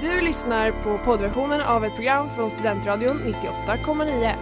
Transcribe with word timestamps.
Du 0.00 0.20
lyssnar 0.20 0.70
på 0.70 0.98
poddversionen 1.04 1.60
av 1.60 1.84
ett 1.84 1.94
program 1.94 2.28
från 2.36 2.50
Studentradion 2.50 3.34
98,9. 3.66 4.34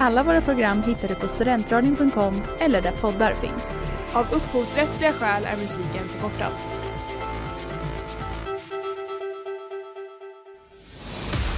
Alla 0.00 0.22
våra 0.22 0.40
program 0.40 0.82
hittar 0.82 1.08
du 1.08 1.14
på 1.14 1.28
studentradion.com 1.28 2.42
eller 2.58 2.82
där 2.82 2.92
poddar 2.92 3.34
finns. 3.34 3.78
Av 4.12 4.26
upphovsrättsliga 4.32 5.12
skäl 5.12 5.44
är 5.44 5.56
musiken 5.56 6.08
förkortad. 6.08 6.52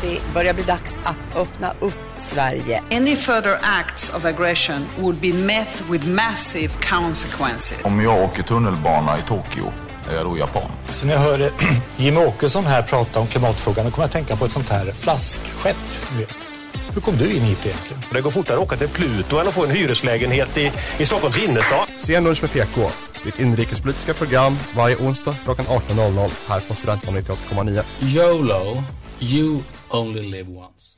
Det 0.02 0.34
börjar 0.34 0.54
bli 0.54 0.62
dags 0.62 0.98
att 0.98 1.36
öppna 1.36 1.70
upp 1.80 2.00
Sverige. 2.16 2.82
Any 2.90 3.16
further 3.16 3.58
acts 3.80 4.14
of 4.16 4.24
aggression 4.24 4.86
would 4.98 5.16
be 5.16 5.32
met 5.32 5.84
with 5.90 6.08
massive 6.08 6.72
consequences. 6.90 7.84
Om 7.84 8.00
jag 8.00 8.24
åker 8.24 8.42
tunnelbana 8.42 9.18
i 9.18 9.22
Tokyo, 9.22 9.72
är 10.10 10.14
jag 10.14 10.26
då 10.26 10.38
japan? 10.38 10.70
Så 10.92 11.06
när 11.06 11.14
jag 11.14 11.20
hör 11.20 11.50
Jimmie 11.96 12.26
Åkesson 12.26 12.64
här 12.64 12.82
prata 12.82 13.20
om 13.20 13.26
klimatfrågan, 13.26 13.84
då 13.84 13.90
kommer 13.90 14.02
jag 14.02 14.06
att 14.06 14.12
tänka 14.12 14.36
på 14.36 14.44
ett 14.44 14.52
sånt 14.52 14.68
här 14.68 14.84
flaskskepp, 14.92 15.76
vet. 16.18 16.48
Hur 16.94 17.00
kom 17.00 17.16
du 17.16 17.32
in 17.32 17.42
hit 17.42 17.66
egentligen? 17.66 18.02
Det 18.12 18.20
går 18.20 18.30
fortare 18.30 18.56
att 18.56 18.62
åka 18.62 18.76
till 18.76 18.88
Pluto 18.88 19.36
än 19.36 19.48
att 19.48 19.54
få 19.54 19.64
en 19.64 19.70
hyreslägenhet 19.70 20.58
i, 20.58 20.72
i 20.98 21.06
Stockholms 21.06 21.38
innerstad. 21.38 21.88
Scenlunch 21.98 22.42
med 22.42 22.52
PK, 22.52 22.90
ditt 23.24 23.40
inrikespolitiska 23.40 24.14
program 24.14 24.56
varje 24.76 24.96
onsdag 24.96 25.34
klockan 25.44 25.66
18.00 25.66 26.30
här 26.48 26.60
på 26.60 26.74
Studentradion 26.74 27.22
98,9. 27.22 27.82
YOLO, 28.00 28.82
you 29.20 29.58
only 29.90 30.22
live 30.22 30.50
once. 30.50 30.92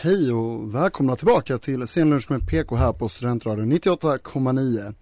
Hej 0.00 0.32
och 0.32 0.74
välkomna 0.74 1.16
tillbaka 1.16 1.58
till 1.58 1.86
Scenlunch 1.86 2.30
med 2.30 2.48
PK 2.48 2.76
här 2.76 2.92
på 2.92 3.08
Studentradion 3.08 3.72
98,9. 3.72 4.94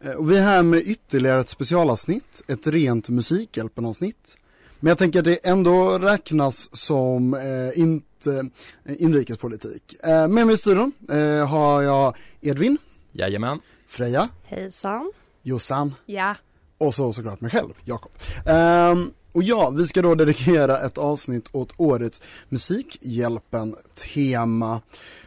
Eh, 0.00 0.10
och 0.10 0.30
vi 0.30 0.38
är 0.38 0.42
här 0.42 0.62
med 0.62 0.80
ytterligare 0.80 1.40
ett 1.40 1.48
specialavsnitt, 1.48 2.42
ett 2.48 2.66
rent 2.66 3.08
musikhjälpen-avsnitt. 3.08 4.36
Men 4.80 4.88
jag 4.88 4.98
tänker 4.98 5.18
att 5.18 5.24
det 5.24 5.46
ändå 5.46 5.98
räknas 5.98 6.76
som 6.76 7.34
eh, 7.34 7.78
inte 7.78 8.50
eh, 8.84 9.02
inrikespolitik. 9.02 9.96
Eh, 10.02 10.28
med 10.28 10.46
mig 10.46 10.54
i 10.54 10.58
studion 10.58 10.92
eh, 11.10 11.48
har 11.48 11.82
jag 11.82 12.16
Edvin. 12.40 12.78
Jajamän. 13.12 13.60
Freja. 13.86 14.28
Hejsan. 14.44 15.12
Jossan. 15.42 15.94
Ja. 16.06 16.34
Och 16.78 16.94
så 16.94 17.12
såklart 17.12 17.40
mig 17.40 17.50
själv, 17.50 17.72
Jakob. 17.84 18.12
Um, 18.46 19.12
och 19.32 19.42
ja, 19.42 19.70
vi 19.70 19.86
ska 19.86 20.02
då 20.02 20.14
dedikera 20.14 20.80
ett 20.80 20.98
avsnitt 20.98 21.48
åt 21.52 21.72
årets 21.76 22.22
Musikhjälpen-tema 22.48 24.80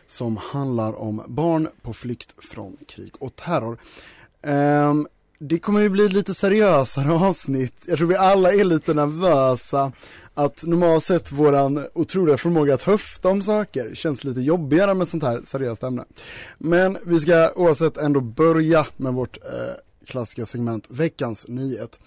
som 0.07 0.37
handlar 0.37 0.93
om 0.93 1.23
barn 1.27 1.69
på 1.81 1.93
flykt 1.93 2.33
från 2.37 2.77
krig 2.87 3.13
och 3.19 3.35
terror. 3.35 3.77
Um, 4.43 5.07
det 5.39 5.59
kommer 5.59 5.81
ju 5.81 5.89
bli 5.89 6.05
ett 6.05 6.13
lite 6.13 6.33
seriösare 6.33 7.11
avsnitt. 7.27 7.73
Jag 7.87 7.97
tror 7.97 8.07
vi 8.07 8.15
alla 8.15 8.53
är 8.53 8.63
lite 8.63 8.93
nervösa 8.93 9.91
att 10.33 10.63
normalt 10.65 11.03
sett 11.03 11.31
våran 11.31 11.85
otroliga 11.93 12.37
förmåga 12.37 12.73
att 12.73 12.83
höfta 12.83 13.29
om 13.29 13.41
saker 13.41 13.95
känns 13.95 14.23
lite 14.23 14.41
jobbigare 14.41 14.93
med 14.93 15.07
sånt 15.07 15.23
här 15.23 15.41
seriöst 15.45 15.83
ämne. 15.83 16.03
Men 16.57 16.97
vi 17.05 17.19
ska 17.19 17.51
oavsett 17.55 17.97
ändå 17.97 18.21
börja 18.21 18.85
med 18.97 19.13
vårt 19.13 19.37
eh, 19.37 19.73
klassiska 20.05 20.45
segment 20.45 20.85
Veckans 20.89 21.47
nyhet. 21.47 21.99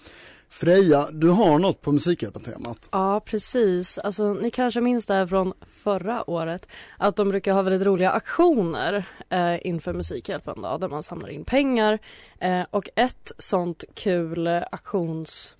Freja, 0.53 1.09
du 1.11 1.29
har 1.29 1.59
något 1.59 1.81
på 1.81 1.91
Musikhjälpen-temat. 1.91 2.89
Ja, 2.91 3.19
precis. 3.19 3.97
Alltså, 3.97 4.33
ni 4.33 4.51
kanske 4.51 4.81
minns 4.81 5.05
det 5.05 5.13
här 5.13 5.27
från 5.27 5.53
förra 5.67 6.29
året 6.29 6.67
att 6.97 7.15
de 7.15 7.29
brukar 7.29 7.53
ha 7.53 7.61
väldigt 7.61 7.87
roliga 7.87 8.11
aktioner 8.11 9.05
eh, 9.29 9.67
inför 9.67 9.93
Musikhjälpen 9.93 10.61
då, 10.61 10.77
där 10.77 10.87
man 10.89 11.03
samlar 11.03 11.29
in 11.29 11.45
pengar. 11.45 11.99
Eh, 12.39 12.65
och 12.69 12.89
ett 12.95 13.31
sånt 13.37 13.83
kul 13.93 14.47
eh, 14.47 14.63
aktions 14.71 15.57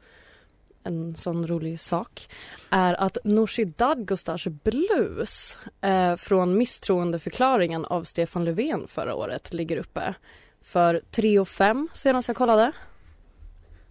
en 0.83 1.15
sån 1.15 1.47
rolig 1.47 1.79
sak 1.79 2.29
är 2.69 2.93
att 2.93 3.17
Nooshi 3.23 3.65
Dadgostars 3.65 4.47
Blues 4.47 5.57
eh, 5.81 6.15
från 6.15 6.57
misstroendeförklaringen 6.57 7.85
av 7.85 8.03
Stefan 8.03 8.45
Löfven 8.45 8.87
förra 8.87 9.15
året 9.15 9.53
ligger 9.53 9.77
uppe 9.77 10.15
för 10.61 11.01
3 11.11 11.39
och 11.39 11.47
5 11.47 11.87
senast 11.93 12.27
jag 12.27 12.37
kollade. 12.37 12.71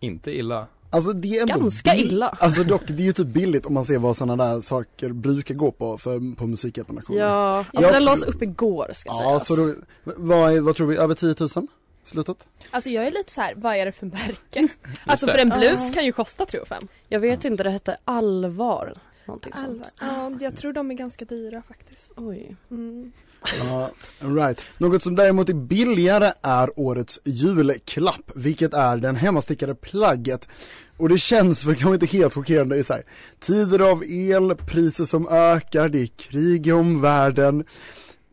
Inte 0.00 0.30
illa. 0.36 0.66
Alltså 0.92 1.12
det 1.12 1.36
är 1.36 1.42
ändå 1.42 1.58
Ganska 1.58 1.96
illa. 1.96 2.28
Alltså 2.28 2.64
dock, 2.64 2.82
det 2.86 3.02
är 3.02 3.06
ju 3.06 3.12
typ 3.12 3.26
billigt 3.26 3.66
om 3.66 3.74
man 3.74 3.84
ser 3.84 3.98
vad 3.98 4.16
sådana 4.16 4.44
där 4.44 4.60
saker 4.60 5.12
brukar 5.12 5.54
gå 5.54 5.70
på 5.70 5.98
för, 5.98 6.36
på 6.36 6.46
musikhjälpen 6.46 7.02
Ja, 7.08 7.64
alltså 7.72 7.92
den 7.92 8.04
lades 8.04 8.22
upp 8.22 8.42
igår 8.42 8.90
ska 8.94 9.08
ja, 9.10 9.18
sägas. 9.18 9.46
Så 9.46 9.56
då, 9.56 9.74
vad, 10.04 10.52
är, 10.52 10.60
vad 10.60 10.76
tror 10.76 10.86
vi, 10.86 10.96
över 10.96 11.14
10 11.14 11.34
000? 11.40 11.66
Slutet? 12.04 12.46
Alltså 12.70 12.90
jag 12.90 13.06
är 13.06 13.10
lite 13.10 13.32
så 13.32 13.40
här, 13.40 13.54
vad 13.56 13.76
är 13.76 13.86
det 13.86 13.92
för 13.92 14.06
märke? 14.06 14.68
alltså 15.06 15.26
för 15.26 15.38
en 15.38 15.48
blus 15.48 15.94
kan 15.94 16.04
ju 16.04 16.12
kosta 16.12 16.46
3 16.46 16.60
5. 16.66 16.82
Jag 17.08 17.20
vet 17.20 17.44
inte, 17.44 17.62
det 17.62 17.70
hette 17.70 17.96
Allvar. 18.04 18.94
Någonting 19.24 19.52
Allvar. 19.56 19.68
sånt. 19.68 19.92
Ja, 20.00 20.32
jag 20.40 20.56
tror 20.56 20.72
de 20.72 20.90
är 20.90 20.94
ganska 20.94 21.24
dyra 21.24 21.62
faktiskt. 21.68 22.12
Oj. 22.16 22.56
Mm. 22.70 23.12
Ja, 23.58 23.90
right. 24.20 24.62
Något 24.78 25.02
som 25.02 25.14
däremot 25.14 25.48
är 25.48 25.54
billigare 25.54 26.32
är 26.42 26.78
årets 26.78 27.20
julklapp, 27.24 28.30
vilket 28.34 28.74
är 28.74 28.96
den 28.96 29.16
hemmastickade 29.16 29.74
plagget. 29.74 30.48
Och 30.96 31.08
det 31.08 31.18
känns 31.18 31.62
för 31.62 31.74
kanske 31.74 31.94
inte 31.94 32.06
helt 32.06 32.34
chockerande 32.34 32.76
i 32.76 32.84
sig. 32.84 33.02
tider 33.40 33.78
av 33.90 34.04
el, 34.04 34.54
priser 34.54 35.04
som 35.04 35.28
ökar, 35.28 35.88
det 35.88 36.02
är 36.02 36.06
krig 36.06 36.66
i 36.66 36.72
omvärlden. 36.72 37.64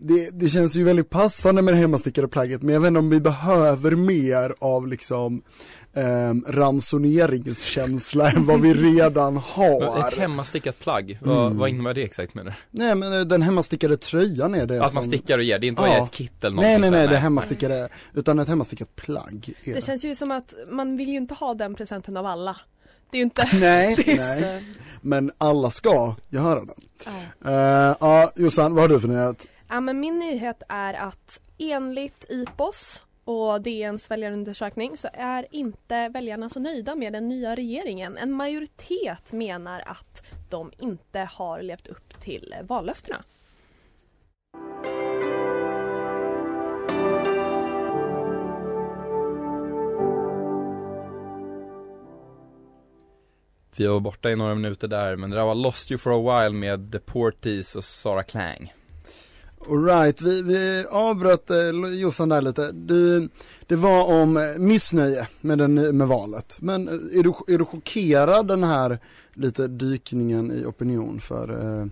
Det, 0.02 0.30
det 0.30 0.50
känns 0.50 0.76
ju 0.76 0.84
väldigt 0.84 1.10
passande 1.10 1.62
med 1.62 1.74
det 1.74 1.78
hemmastickade 1.78 2.28
plagget, 2.28 2.62
men 2.62 2.74
jag 2.74 2.82
vet 2.82 2.88
inte 2.88 3.00
om 3.00 3.10
vi 3.10 3.20
behöver 3.20 3.92
mer 3.96 4.56
av 4.60 4.88
liksom 4.88 5.42
ehm, 5.94 6.46
ransoneringskänsla 6.48 8.32
än 8.32 8.46
vad 8.46 8.62
vi 8.62 8.74
redan 8.74 9.38
har. 9.46 10.08
Ett 10.08 10.18
hemmastickat 10.20 10.80
plagg, 10.80 11.20
vad, 11.22 11.46
Mm. 11.46 11.58
vad 11.58 11.70
innebär 11.70 11.94
det 11.94 12.04
exakt 12.04 12.34
menar 12.36 12.52
du? 12.72 12.84
Nej 12.84 12.96
men 12.96 13.14
eh, 13.14 13.20
den 13.22 13.42
hemmastickade 13.42 13.98
tröjan 13.98 14.56
är 14.56 14.66
det 14.66 14.76
Att 14.86 14.94
man 14.94 15.04
som... 15.04 15.12
stickar 15.12 15.38
och 15.38 15.44
ger, 15.44 15.60
det 15.60 15.66
är 15.66 15.70
inte 15.70 15.82
ja. 15.82 16.04
ett 16.06 16.12
kit 16.12 16.44
eller 16.44 16.56
Nej 16.56 16.66
någonting 16.66 16.82
nej 16.82 16.92
nej, 16.92 17.08
så 17.08 17.14
det 17.14 17.18
hemmastickade, 17.20 17.90
utan 18.14 18.40
ett 18.40 18.48
hemmastickat 18.48 18.96
plagg 18.96 19.54
är 19.64 19.74
Det 19.74 19.82
känns 19.84 20.06
ju 20.06 20.16
som 20.16 20.32
att 20.32 20.54
man 20.72 20.98
vill 20.98 21.10
ju 21.10 21.18
inte 21.18 21.34
ha 21.34 21.54
den 21.54 21.76
presenten 21.76 22.18
av 22.18 22.26
alla. 22.26 22.56
Det 23.12 23.18
är 23.18 23.20
ju 23.20 23.24
inte 23.24 23.50
Nej, 23.54 23.96
det 24.06 24.16
nej. 24.42 24.64
Men 25.02 25.32
alla 25.38 25.70
ska 25.72 26.16
göra 26.30 26.60
den. 26.66 26.76
Ja. 27.42 27.52
Eh, 27.52 27.96
Ja, 28.00 28.32
Jossan, 28.36 28.74
vad 28.76 28.84
har 28.84 28.90
du 28.90 29.00
för 29.00 29.08
nyhet? 29.08 29.48
Ja 29.72 29.80
men 29.80 30.00
min 30.00 30.20
nyhet 30.20 30.64
är 30.70 30.94
att 30.94 31.42
enligt 31.58 32.26
IPOS 32.30 33.06
och 33.24 33.62
DNs 33.62 34.12
väljarundersökning 34.12 34.98
så 34.98 35.08
är 35.14 35.48
inte 35.52 36.10
väljarna 36.10 36.50
så 36.50 36.60
nöjda 36.60 36.96
med 36.96 37.14
den 37.14 37.28
nya 37.30 37.56
regeringen. 37.56 38.18
En 38.18 38.32
majoritet 38.32 39.32
menar 39.32 39.84
att 39.86 40.24
de 40.50 40.72
inte 40.80 41.20
har 41.20 41.62
levt 41.62 41.88
upp 41.88 42.22
till 42.22 42.56
vallöftena. 42.64 43.24
Vi 53.78 53.88
var 53.88 54.00
borta 54.00 54.30
i 54.30 54.36
några 54.36 54.56
minuter 54.56 54.88
där, 54.88 55.16
men 55.16 55.30
det 55.30 55.36
där 55.36 55.46
var 55.46 55.56
Lost 55.56 55.92
You 55.92 55.98
For 55.98 56.12
A 56.12 56.42
While 56.42 56.60
med 56.60 56.92
The 56.92 57.00
Porties 57.00 57.76
och 57.76 57.84
Sara 57.84 58.24
Klang. 58.24 58.74
Alright, 59.70 60.22
vi, 60.22 60.42
vi 60.42 60.86
avbröt 60.90 61.50
eh, 61.50 61.58
Jossan 61.94 62.30
där 62.30 62.42
lite. 62.42 62.72
Du, 62.72 63.30
det 63.68 63.76
var 63.76 64.04
om 64.22 64.38
eh, 64.38 64.44
missnöje 64.58 65.28
med, 65.42 65.58
den, 65.58 65.98
med 65.98 66.08
valet. 66.08 66.58
Men 66.60 66.88
eh, 66.88 67.20
är 67.20 67.24
du, 67.24 67.54
är 67.54 67.58
du 67.58 67.66
chockerad 67.66 68.48
den 68.48 68.64
här 68.64 69.00
lite 69.34 69.68
dykningen 69.68 70.52
i 70.52 70.66
opinion 70.66 71.22
för 71.22 71.50
eh, 71.50 71.86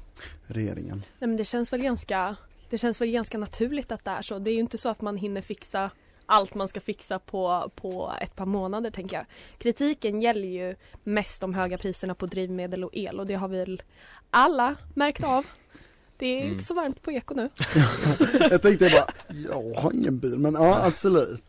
regeringen? 0.47 1.03
Nej 1.19 1.27
men 1.27 1.38
det 1.38 1.45
känns 1.45 1.73
väl 1.73 1.81
ganska 1.81 2.35
Det 2.69 2.77
känns 2.77 3.01
väl 3.01 3.11
ganska 3.11 3.38
naturligt 3.38 3.91
att 3.91 4.05
det 4.05 4.11
är 4.11 4.21
så. 4.21 4.39
Det 4.39 4.51
är 4.51 4.53
ju 4.53 4.59
inte 4.59 4.77
så 4.77 4.89
att 4.89 5.01
man 5.01 5.17
hinner 5.17 5.41
fixa 5.41 5.89
allt 6.25 6.55
man 6.55 6.67
ska 6.67 6.81
fixa 6.81 7.19
på, 7.19 7.71
på 7.75 8.13
ett 8.21 8.35
par 8.35 8.45
månader 8.45 8.91
tänker 8.91 9.17
jag. 9.17 9.25
Kritiken 9.57 10.21
gäller 10.21 10.47
ju 10.47 10.75
mest 11.03 11.41
de 11.41 11.53
höga 11.53 11.77
priserna 11.77 12.15
på 12.15 12.25
drivmedel 12.25 12.83
och 12.83 12.89
el 12.94 13.19
och 13.19 13.27
det 13.27 13.35
har 13.35 13.47
väl 13.47 13.81
alla 14.29 14.75
märkt 14.94 15.24
av. 15.24 15.45
Det 16.19 16.25
är 16.25 16.39
Mm. 16.41 16.51
inte 16.51 16.63
så 16.63 16.73
varmt 16.73 17.01
på 17.01 17.11
eko 17.11 17.33
nu. 17.33 17.49
jag 18.51 18.61
tänkte 18.61 18.89
bara, 18.89 19.35
jag 19.49 19.81
har 19.81 19.93
ingen 19.93 20.19
bil, 20.19 20.39
men 20.39 20.53
ja 20.53 20.85
absolut. 20.85 21.43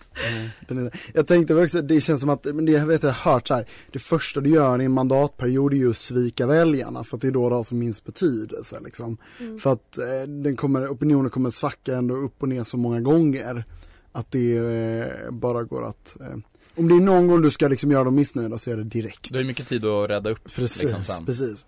Mm, 0.69 0.91
jag 1.15 1.27
tänkte 1.27 1.55
också, 1.55 1.83
det 1.83 2.01
känns 2.01 2.21
som 2.21 2.31
att, 2.31 2.45
men 2.45 2.65
det 2.65 2.73
jag 2.73 2.87
vet 2.87 3.03
jag 3.03 3.11
har 3.11 3.33
hört 3.33 3.49
så 3.49 3.55
här, 3.55 3.67
det 3.93 3.99
första 3.99 4.41
du 4.41 4.51
gör 4.51 4.81
i 4.81 4.85
en 4.85 4.93
mandatperiod 4.93 5.73
är 5.73 5.77
ju 5.77 5.91
att 5.91 5.97
svika 5.97 6.47
väljarna 6.47 7.05
för 7.05 7.17
att 7.17 7.21
det 7.21 7.29
är 7.29 7.33
då 7.33 7.49
det 7.49 7.55
har 7.55 7.63
som 7.63 7.79
minst 7.79 8.05
betydelse 8.05 8.81
liksom. 8.85 9.17
Mm. 9.41 9.59
För 9.59 9.73
att 9.73 9.99
eh, 9.99 10.23
den 10.29 10.57
kommer, 10.57 10.89
opinionen 10.89 11.31
kommer 11.31 11.51
svacka 11.51 11.97
ändå 11.97 12.15
upp 12.15 12.43
och 12.43 12.49
ner 12.49 12.65
så 12.65 12.77
många 12.77 13.01
gånger 13.01 13.65
att 14.13 14.31
det 14.31 14.57
eh, 14.57 15.31
bara 15.31 15.63
går 15.65 15.89
att 15.89 16.17
eh, 16.21 16.37
om 16.79 16.89
det 16.89 16.95
är 16.95 17.01
någon 17.01 17.27
gång 17.27 17.43
du 17.43 17.51
ska 17.51 17.69
liksom 17.69 17.91
göra 17.91 18.05
dem 18.05 18.15
missnöjda 18.15 18.59
så 18.59 18.71
är 18.71 18.77
det 18.77 18.85
direkt. 18.85 19.33
Du 19.33 19.39
har 19.39 19.45
mycket 19.45 19.69
tid 19.69 19.85
att 19.85 20.11
rädda 20.11 20.31
upp 20.31 20.55
Precis, 20.55 20.83
liksom 20.83 21.05
sen. 21.05 21.27
precis. 21.27 21.67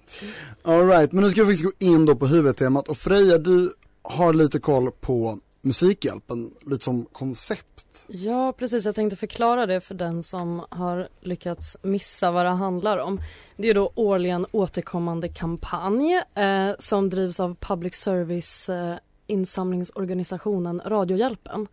Alright, 0.62 1.12
men 1.12 1.24
nu 1.24 1.30
ska 1.30 1.44
vi 1.44 1.46
faktiskt 1.46 1.64
gå 1.64 1.86
in 1.86 2.06
då 2.06 2.16
på 2.16 2.26
huvudtemat 2.26 2.88
och 2.88 2.98
Freja 2.98 3.38
du 3.38 3.74
har 4.02 4.32
lite 4.32 4.58
koll 4.58 4.90
på 4.90 5.38
Musikhjälpen 5.62 6.50
lite 6.66 6.84
som 6.84 7.04
koncept? 7.04 8.06
Ja, 8.08 8.52
precis. 8.58 8.84
Jag 8.84 8.94
tänkte 8.94 9.16
förklara 9.16 9.66
det 9.66 9.80
för 9.80 9.94
den 9.94 10.22
som 10.22 10.64
har 10.68 11.08
lyckats 11.20 11.76
missa 11.82 12.30
vad 12.30 12.44
det 12.44 12.50
handlar 12.50 12.98
om. 12.98 13.20
Det 13.56 13.62
är 13.62 13.66
ju 13.66 13.72
då 13.72 13.92
årligen 13.94 14.46
återkommande 14.52 15.28
kampanj 15.28 16.22
eh, 16.34 16.70
som 16.78 17.10
drivs 17.10 17.40
av 17.40 17.54
public 17.60 17.94
service 17.94 18.68
eh, 18.68 18.94
insamlingsorganisationen 19.26 20.82
Radiohjälpen. 20.86 21.66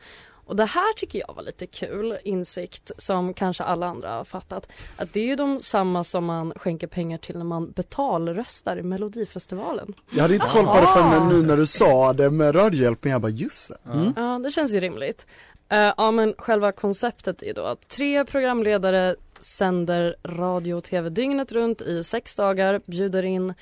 Och 0.47 0.55
det 0.55 0.65
här 0.65 0.93
tycker 0.93 1.19
jag 1.27 1.33
var 1.33 1.43
lite 1.43 1.67
kul 1.67 2.17
insikt 2.23 2.91
som 2.97 3.33
kanske 3.33 3.63
alla 3.63 3.87
andra 3.87 4.11
har 4.11 4.23
fattat. 4.23 4.67
Att 4.95 5.13
det 5.13 5.19
är 5.19 5.25
ju 5.25 5.35
de 5.35 5.59
samma 5.59 6.03
som 6.03 6.25
man 6.25 6.53
skänker 6.55 6.87
pengar 6.87 7.17
till 7.17 7.37
när 7.37 7.45
man 7.45 7.71
betalröstar 7.71 8.77
i 8.77 8.83
Melodifestivalen. 8.83 9.93
Jag 10.09 10.21
hade 10.21 10.33
inte 10.33 10.47
koll 10.47 10.65
på 10.65 10.81
det 10.81 10.87
förrän 10.87 11.29
nu 11.29 11.47
när 11.47 11.57
du 11.57 11.65
sa 11.65 12.13
det 12.13 12.29
med 12.29 12.55
Radiohjälpen, 12.55 13.11
jag 13.11 13.21
bara 13.21 13.31
just 13.31 13.69
det. 13.69 13.91
Mm. 13.91 14.13
Ja, 14.15 14.39
det 14.43 14.51
känns 14.51 14.73
ju 14.73 14.79
rimligt. 14.79 15.25
Uh, 15.73 15.93
ja, 15.97 16.11
men 16.11 16.33
själva 16.37 16.71
konceptet 16.71 17.41
är 17.41 17.45
ju 17.45 17.53
då 17.53 17.63
att 17.63 17.87
tre 17.87 18.25
programledare 18.25 19.15
sänder 19.39 20.15
radio 20.23 20.73
och 20.73 20.83
tv 20.83 21.09
dygnet 21.09 21.51
runt 21.51 21.81
i 21.81 22.03
sex 22.03 22.35
dagar, 22.35 22.81
bjuder 22.85 23.23
in 23.23 23.53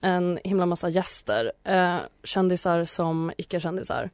en 0.00 0.38
himla 0.44 0.66
massa 0.66 0.88
gäster, 0.88 1.52
uh, 1.68 1.98
kändisar 2.24 2.84
som 2.84 3.32
icke-kändisar. 3.36 4.10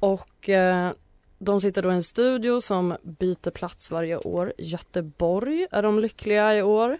Och 0.00 0.48
uh, 0.48 0.90
de 1.44 1.60
sitter 1.60 1.82
då 1.82 1.90
i 1.90 1.94
en 1.94 2.02
studio 2.02 2.60
som 2.60 2.96
byter 3.02 3.50
plats 3.50 3.90
varje 3.90 4.16
år. 4.16 4.52
Göteborg 4.58 5.66
är 5.70 5.82
de 5.82 5.98
lyckliga 5.98 6.56
i 6.56 6.62
år. 6.62 6.98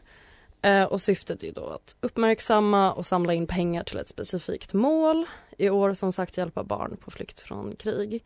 Eh, 0.63 0.85
och 0.85 1.01
syftet 1.01 1.43
är 1.43 1.53
då 1.53 1.67
att 1.67 1.97
uppmärksamma 2.01 2.93
och 2.93 3.07
samla 3.07 3.35
in 3.35 3.47
pengar 3.47 3.85
till 3.85 3.99
ett 3.99 4.09
specifikt 4.09 4.73
mål. 4.73 5.27
I 5.59 5.71
år 5.71 5.95
som 5.95 6.13
sagt 6.13 6.37
hjälpa 6.37 6.63
barn 6.63 6.97
på 6.97 7.11
flykt 7.11 7.41
från 7.41 7.77
krig. 7.77 8.25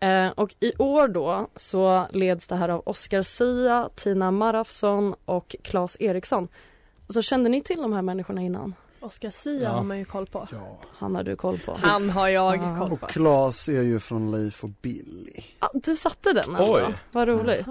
Eh, 0.00 0.28
och 0.28 0.54
i 0.60 0.72
år 0.78 1.08
då 1.08 1.50
så 1.54 2.06
leds 2.12 2.48
det 2.48 2.56
här 2.56 2.68
av 2.68 2.82
Oscar 2.86 3.22
Sia, 3.22 3.88
Tina 3.94 4.30
Marafsson 4.30 5.14
och 5.24 5.56
Claes 5.62 5.96
Eriksson. 6.00 6.48
Så 7.08 7.22
kände 7.22 7.48
ni 7.48 7.62
till 7.62 7.82
de 7.82 7.92
här 7.92 8.02
människorna 8.02 8.42
innan? 8.42 8.74
Oscar 9.06 9.30
Sia 9.30 9.62
Ja. 9.62 9.70
har 9.70 9.82
man 9.82 9.98
ju 9.98 10.04
koll 10.04 10.26
på. 10.26 10.48
Ja. 10.52 10.78
Han 10.98 11.14
har 11.14 11.22
du 11.22 11.36
koll 11.36 11.58
på. 11.58 11.76
Han 11.82 12.10
har 12.10 12.28
jag 12.28 12.56
Ja. 12.56 12.76
koll 12.78 12.92
Och 12.92 13.00
på. 13.00 13.06
Klas 13.06 13.68
är 13.68 13.82
ju 13.82 14.00
från 14.00 14.30
Leif 14.30 14.64
och 14.64 14.70
Billy. 14.82 15.42
Ja, 15.60 15.70
du 15.74 15.96
satte 15.96 16.32
den 16.32 16.56
alltså? 16.56 16.74
Oj. 16.74 16.94
Vad 17.12 17.28
roligt. 17.28 17.66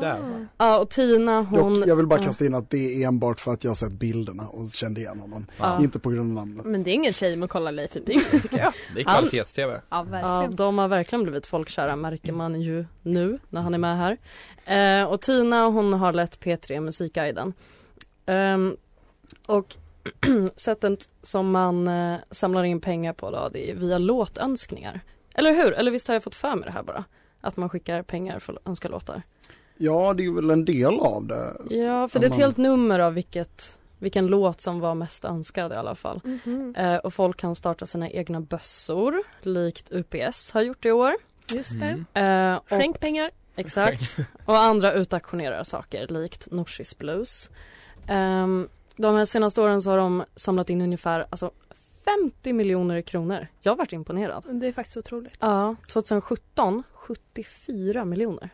Ja, 0.57 0.79
och 0.79 0.89
Tina 0.89 1.41
hon... 1.41 1.75
Jag, 1.79 1.87
jag 1.87 1.95
vill 1.95 2.05
bara 2.07 2.19
ja. 2.19 2.25
kasta 2.25 2.45
in 2.45 2.53
att 2.55 2.69
det 2.69 2.77
är 3.03 3.07
enbart 3.07 3.39
för 3.39 3.53
att 3.53 3.63
jag 3.63 3.71
har 3.71 3.75
sett 3.75 3.91
bilderna 3.91 4.47
och 4.47 4.69
kände 4.71 5.01
igen 5.01 5.19
honom. 5.19 5.45
Ja. 5.59 5.81
Inte 5.81 5.99
på 5.99 6.09
grund 6.09 6.37
av 6.37 6.45
namnet. 6.47 6.65
Men 6.65 6.83
det 6.83 6.89
är 6.89 6.93
ingen 6.93 7.13
shame 7.13 7.45
att 7.45 7.49
kolla 7.51 7.71
Leif 7.71 7.93
Billy 7.93 8.21
tycker 8.41 8.57
jag. 8.57 8.73
Det 8.95 8.99
är 8.99 9.03
kvalitets-tv. 9.03 9.73
Ja 9.73 9.81
Ja, 9.89 10.03
verkligen. 10.03 10.55
de 10.55 10.77
har 10.77 10.87
verkligen 10.87 11.23
blivit 11.23 11.45
folkkära 11.45 11.95
märker 11.95 12.33
man 12.33 12.61
ju 12.61 12.85
nu 13.01 13.39
när 13.49 13.61
han 13.61 13.73
är 13.73 13.77
med 13.77 13.97
här. 13.97 14.17
Eh, 15.01 15.07
och 15.09 15.21
Tina 15.21 15.65
hon 15.65 15.93
har 15.93 16.13
lett 16.13 16.39
P3 16.39 16.79
Musikguiden. 16.81 17.53
Ehm, 18.25 18.77
och 19.45 19.75
sättet 20.55 21.09
som 21.21 21.51
man 21.51 21.87
eh, 21.87 22.17
samlar 22.31 22.63
in 22.63 22.81
pengar 22.81 23.13
på 23.13 23.31
då 23.31 23.49
det 23.53 23.71
är 23.71 23.75
via 23.75 23.97
låtönskningar. 23.97 25.01
Eller 25.33 25.53
hur? 25.53 25.73
Eller 25.73 25.91
visst 25.91 26.07
har 26.07 26.15
jag 26.15 26.23
fått 26.23 26.35
för 26.35 26.55
mig 26.55 26.65
det 26.65 26.71
här 26.71 26.83
bara? 26.83 27.03
Att 27.41 27.57
man 27.57 27.69
skickar 27.69 28.01
pengar 28.01 28.39
för 28.39 28.53
att 28.53 28.67
önska 28.67 28.87
låtar. 28.87 29.21
Ja, 29.77 30.13
det 30.13 30.25
är 30.25 30.31
väl 30.31 30.49
en 30.49 30.65
del 30.65 30.99
av 30.99 31.27
det. 31.27 31.55
Ja, 31.69 32.07
för 32.07 32.19
det 32.19 32.25
är 32.25 32.29
ett 32.29 32.37
helt 32.37 32.57
nummer 32.57 32.99
av 32.99 33.13
vilket, 33.13 33.79
vilken 33.99 34.27
låt 34.27 34.61
som 34.61 34.79
var 34.79 34.95
mest 34.95 35.25
önskad 35.25 35.71
i 35.71 35.75
alla 35.75 35.95
fall. 35.95 36.21
Mhm. 36.23 36.75
Eh, 36.77 36.97
och 36.97 37.13
folk 37.13 37.37
kan 37.37 37.55
starta 37.55 37.85
sina 37.85 38.09
egna 38.09 38.41
bössor, 38.41 39.23
likt 39.41 39.91
UPS 39.91 40.51
har 40.51 40.61
gjort 40.61 40.85
i 40.85 40.91
år. 40.91 41.13
Just 41.53 41.79
det. 41.79 42.19
Eh, 42.21 42.55
och, 42.55 42.69
Skänk 42.69 42.99
pengar. 42.99 43.31
Exakt. 43.55 44.17
Och 44.45 44.57
andra 44.57 44.93
utauktionerar 44.93 45.63
saker, 45.63 46.07
likt 46.07 46.51
Norsis 46.51 46.97
Blues. 46.97 47.49
Ehm, 48.07 48.67
de 48.95 49.15
här 49.15 49.25
senaste 49.25 49.61
åren 49.61 49.81
så 49.81 49.89
har 49.89 49.97
de 49.97 50.23
samlat 50.35 50.69
in 50.69 50.81
ungefär 50.81 51.25
alltså, 51.29 51.51
50 52.05 52.53
miljoner 52.53 53.01
kronor. 53.01 53.47
Jag 53.61 53.71
har 53.71 53.77
varit 53.77 53.93
imponerad. 53.93 54.43
Det 54.59 54.67
är 54.67 54.71
faktiskt 54.71 54.97
otroligt. 54.97 55.33
Ja, 55.39 55.75
2017 55.91 56.83
74 56.93 58.05
miljoner. 58.05 58.49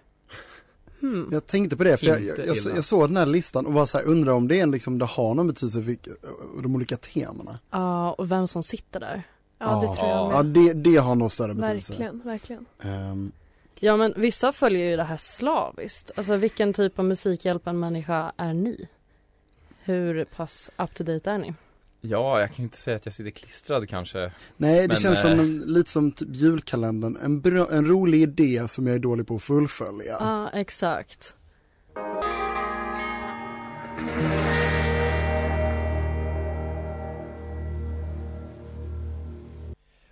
Hmm. 0.99 1.29
Jag 1.31 1.45
tänkte 1.45 1.77
på 1.77 1.83
det, 1.83 1.97
för 1.97 2.07
jag, 2.07 2.21
jag, 2.21 2.39
jag, 2.47 2.55
jag 2.75 2.83
såg 2.85 3.09
den 3.09 3.17
här 3.17 3.25
listan 3.25 3.65
och 3.65 3.73
var 3.73 3.85
så 3.85 3.97
här, 3.97 4.05
undrar 4.05 4.33
om 4.33 4.47
det, 4.47 4.59
är 4.59 4.67
liksom, 4.67 4.99
det 4.99 5.05
har 5.05 5.33
någon 5.33 5.47
betydelse 5.47 5.83
för 5.83 6.61
de 6.63 6.75
olika 6.75 6.97
temana. 6.97 7.59
Ja, 7.71 8.11
och 8.13 8.31
vem 8.31 8.47
som 8.47 8.63
sitter 8.63 8.99
där. 8.99 9.23
Ja, 9.57 9.81
det 9.87 9.95
tror 9.95 10.09
jag 10.09 10.31
Ja, 10.31 10.43
med. 10.43 10.45
det, 10.45 10.73
det 10.73 10.95
har 10.97 11.15
nog 11.15 11.31
större 11.31 11.53
betydelse. 11.53 11.91
Verkligen, 11.91 12.21
verkligen. 12.23 12.65
Ehm, 12.81 13.31
Ja, 13.83 13.97
men 13.97 14.13
vissa 14.17 14.51
följer 14.51 14.89
ju 14.89 14.95
det 14.95 15.03
här 15.03 15.17
slaviskt. 15.17 16.11
Alltså 16.15 16.35
vilken 16.35 16.73
typ 16.73 16.99
av 16.99 17.05
Musikhjälpen-människa 17.05 18.31
är 18.37 18.53
ni? 18.53 18.87
Hur 19.83 20.25
pass 20.25 20.71
up 20.77 20.93
to 20.93 21.03
date 21.03 21.31
är 21.31 21.37
ni? 21.37 21.53
Ja, 22.01 22.39
jag 22.39 22.53
kan 22.53 22.63
inte 22.63 22.77
säga 22.77 22.95
att 22.95 23.05
jag 23.05 23.13
sitter 23.13 23.31
klistrad 23.31 23.89
kanske. 23.89 24.31
nej, 24.57 24.81
det 24.81 24.87
Men, 24.87 24.97
känns 24.97 25.25
eh, 25.25 25.31
som 25.31 25.39
en, 25.39 25.59
lite 25.59 25.89
som 25.89 26.11
typ 26.11 26.29
julkalendern, 26.31 27.17
en, 27.23 27.41
bra, 27.41 27.71
en 27.71 27.85
rolig 27.85 28.21
idé 28.21 28.67
som 28.67 28.87
jag 28.87 28.95
är 28.95 28.99
dålig 28.99 29.27
på 29.27 29.35
att 29.35 29.43
fullfölja. 29.43 30.17
Ja, 30.19 30.49
exakt. 30.49 31.35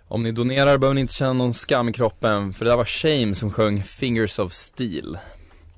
Om 0.08 0.22
ni 0.22 0.32
donerar 0.32 0.78
behöver 0.78 0.94
ni 0.94 1.00
inte 1.00 1.14
känna 1.14 1.32
någon 1.32 1.54
skam 1.54 1.88
i 1.88 1.92
kroppen, 1.92 2.52
för 2.52 2.64
det 2.64 2.70
där 2.70 2.76
var 2.76 2.84
Shame 2.84 3.34
som 3.34 3.50
sjöng 3.50 3.82
Fingers 3.82 4.38
of 4.38 4.52
Steel. 4.52 5.18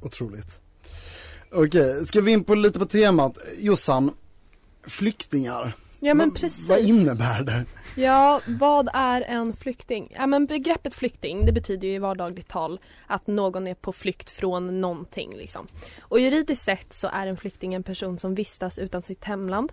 Otroligt. 0.00 0.61
Okej, 1.54 2.06
ska 2.06 2.20
vi 2.20 2.32
in 2.32 2.44
på 2.44 2.54
lite 2.54 2.78
på 2.78 2.86
temat. 2.86 3.38
Jossan, 3.58 4.14
flyktingar. 4.86 5.76
Ja 6.00 6.14
men 6.14 6.34
precis. 6.34 6.68
Vad 6.68 6.78
innebär 6.78 7.42
det? 7.42 7.64
Ja, 7.96 8.40
vad 8.46 8.88
är 8.94 9.20
en 9.20 9.56
flykting? 9.56 10.12
Ja 10.14 10.26
men 10.26 10.46
begreppet 10.46 10.94
flykting 10.94 11.46
det 11.46 11.52
betyder 11.52 11.88
ju 11.88 11.94
i 11.94 11.98
vardagligt 11.98 12.48
tal 12.48 12.80
att 13.06 13.26
någon 13.26 13.66
är 13.66 13.74
på 13.74 13.92
flykt 13.92 14.30
från 14.30 14.80
någonting 14.80 15.30
liksom. 15.36 15.68
Och 16.00 16.20
juridiskt 16.20 16.64
sett 16.64 16.92
så 16.92 17.08
är 17.08 17.26
en 17.26 17.36
flykting 17.36 17.74
en 17.74 17.82
person 17.82 18.18
som 18.18 18.34
vistas 18.34 18.78
utan 18.78 19.02
sitt 19.02 19.24
hemland 19.24 19.72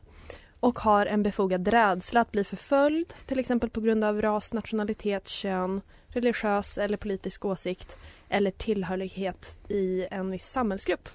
och 0.59 0.79
har 0.79 1.05
en 1.05 1.23
befogad 1.23 1.67
rädsla 1.67 2.21
att 2.21 2.31
bli 2.31 2.43
förföljd, 2.43 3.13
till 3.25 3.39
exempel 3.39 3.69
på 3.69 3.81
grund 3.81 4.03
av 4.03 4.21
ras, 4.21 4.53
nationalitet, 4.53 5.27
kön, 5.27 5.81
religiös 6.07 6.77
eller 6.77 6.97
politisk 6.97 7.45
åsikt 7.45 7.97
eller 8.29 8.51
tillhörighet 8.51 9.59
i 9.69 10.07
en 10.11 10.31
viss 10.31 10.49
samhällsgrupp. 10.49 11.09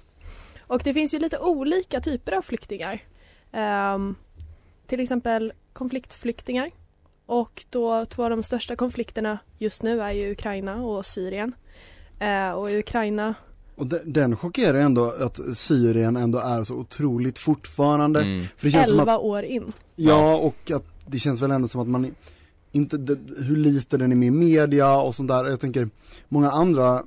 Och 0.67 0.81
det 0.83 0.93
finns 0.93 1.13
ju 1.13 1.19
lite 1.19 1.39
olika 1.39 2.01
typer 2.01 2.31
av 2.31 2.41
flyktingar. 2.41 3.01
Ehm, 3.51 4.15
till 4.87 4.99
exempel 4.99 5.53
konfliktflyktingar. 5.73 6.71
Och 7.25 7.65
då 7.69 8.05
två 8.05 8.23
av 8.23 8.29
de 8.29 8.43
största 8.43 8.75
konflikterna 8.75 9.39
just 9.57 9.83
nu 9.83 10.01
är 10.01 10.11
ju 10.11 10.31
Ukraina 10.31 10.83
och 10.83 11.05
Syrien. 11.05 11.55
Eh, 12.19 12.51
och 12.51 12.71
i 12.71 12.79
Ukraina, 12.79 13.35
Och 13.75 13.87
de, 13.87 13.99
den 14.05 14.37
chockerar 14.37 14.77
ändå 14.77 15.11
att 15.11 15.39
Syrien 15.57 16.15
ändå 16.15 16.39
är 16.39 16.63
så 16.63 16.75
otroligt 16.75 17.39
fortfarande. 17.39 18.21
Mm. 18.21 18.43
För 18.57 18.67
det 18.67 18.71
känns 18.71 18.89
som 18.89 18.99
11 18.99 19.13
att, 19.13 19.21
år 19.21 19.43
in. 19.43 19.73
ja 19.95 20.35
och 20.35 20.71
att 20.71 20.85
det 21.07 21.19
känns 21.19 21.41
väl 21.41 21.51
ändå 21.51 21.67
som 21.67 21.81
att 21.81 21.87
man 21.87 22.15
inte, 22.71 22.97
det, 22.97 23.17
hur 23.43 23.55
lite 23.55 23.97
den 23.97 24.11
är 24.11 24.15
med 24.15 24.27
i 24.27 24.31
media 24.31 24.95
och 24.95 25.15
sånt 25.15 25.27
där. 25.27 25.45
Jag 25.45 25.59
tänker 25.59 25.89
många 26.27 26.51
andra 26.51 27.03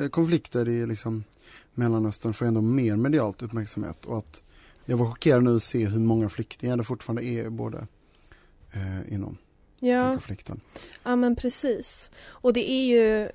eh, 0.00 0.08
konflikter 0.08 0.68
i 0.68 0.86
liksom 0.86 1.24
Mellanöstern 1.74 2.34
får 2.34 2.46
ändå 2.46 2.60
mer 2.60 2.96
medialt 2.96 3.42
uppmärksamhet 3.42 4.06
och 4.06 4.18
att 4.18 4.42
jag 4.84 4.96
var 4.96 5.06
chockerad 5.06 5.42
nu 5.42 5.56
att 5.56 5.62
se 5.62 5.86
hur 5.86 5.98
många 6.00 6.28
flyktingar 6.28 6.76
det 6.76 6.84
fortfarande 6.84 7.24
är 7.24 7.48
både 7.50 7.86
eh, 8.72 9.12
inom 9.14 9.38
Ja, 9.78 10.08
konflikten. 10.12 10.60
ja 11.02 11.16
men 11.16 11.36
precis. 11.36 12.10
Och 12.26 12.52
det 12.52 12.70
är 12.70 12.84
ju, 12.84 13.30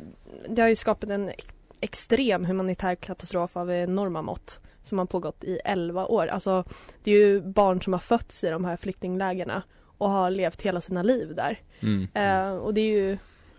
det 0.50 0.62
har 0.62 0.70
ju 0.70 0.76
skapat 0.76 1.10
en 1.10 1.30
ex- 1.30 1.48
extrem 1.80 2.46
humanitär 2.46 2.96
katastrof 2.96 3.58
av 3.58 3.72
enorma 3.72 4.22
mått 4.22 4.60
som 4.84 4.98
har 5.00 5.06
pågått 5.06 5.44
i 5.44 5.60
11 5.66 6.06
år. 6.06 6.28
Alltså 6.28 6.64
det 7.04 7.12
är 7.12 7.18
ju 7.18 7.42
barn 7.42 7.82
som 7.82 7.94
har 7.94 8.00
fötts 8.00 8.44
i 8.44 8.50
de 8.50 8.66
här 8.66 8.78
flyktinglägerna 8.78 9.64
och 9.98 10.10
har 10.10 10.32
levt 10.32 10.62
hela 10.62 10.82
sina 10.82 11.04
liv 11.04 11.36
där. 11.36 11.60
Mm. 11.80 12.08
Eh, 12.14 12.56
och 12.58 12.74
det 12.74 12.82
är 12.82 12.92
ju, 13.00 13.18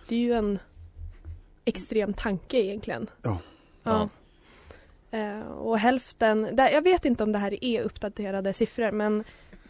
det 0.09 0.14
är 0.14 0.21
ju 0.21 0.33
en 0.33 0.59
extrem 1.64 2.12
tanke 2.12 2.56
egentligen. 2.59 3.06
Ja. 3.23 3.38
Ja. 3.83 4.09
Eh, 5.11 5.41
och 5.41 5.79
hälften, 5.79 6.57
där, 6.57 6.71
jag 6.71 6.83
vet 6.83 7.05
inte 7.05 7.25
om 7.25 7.33
det 7.33 7.39
här 7.39 7.65
är 7.65 7.83
uppdaterade 7.83 8.53
siffror 8.53 8.91
men 8.91 9.25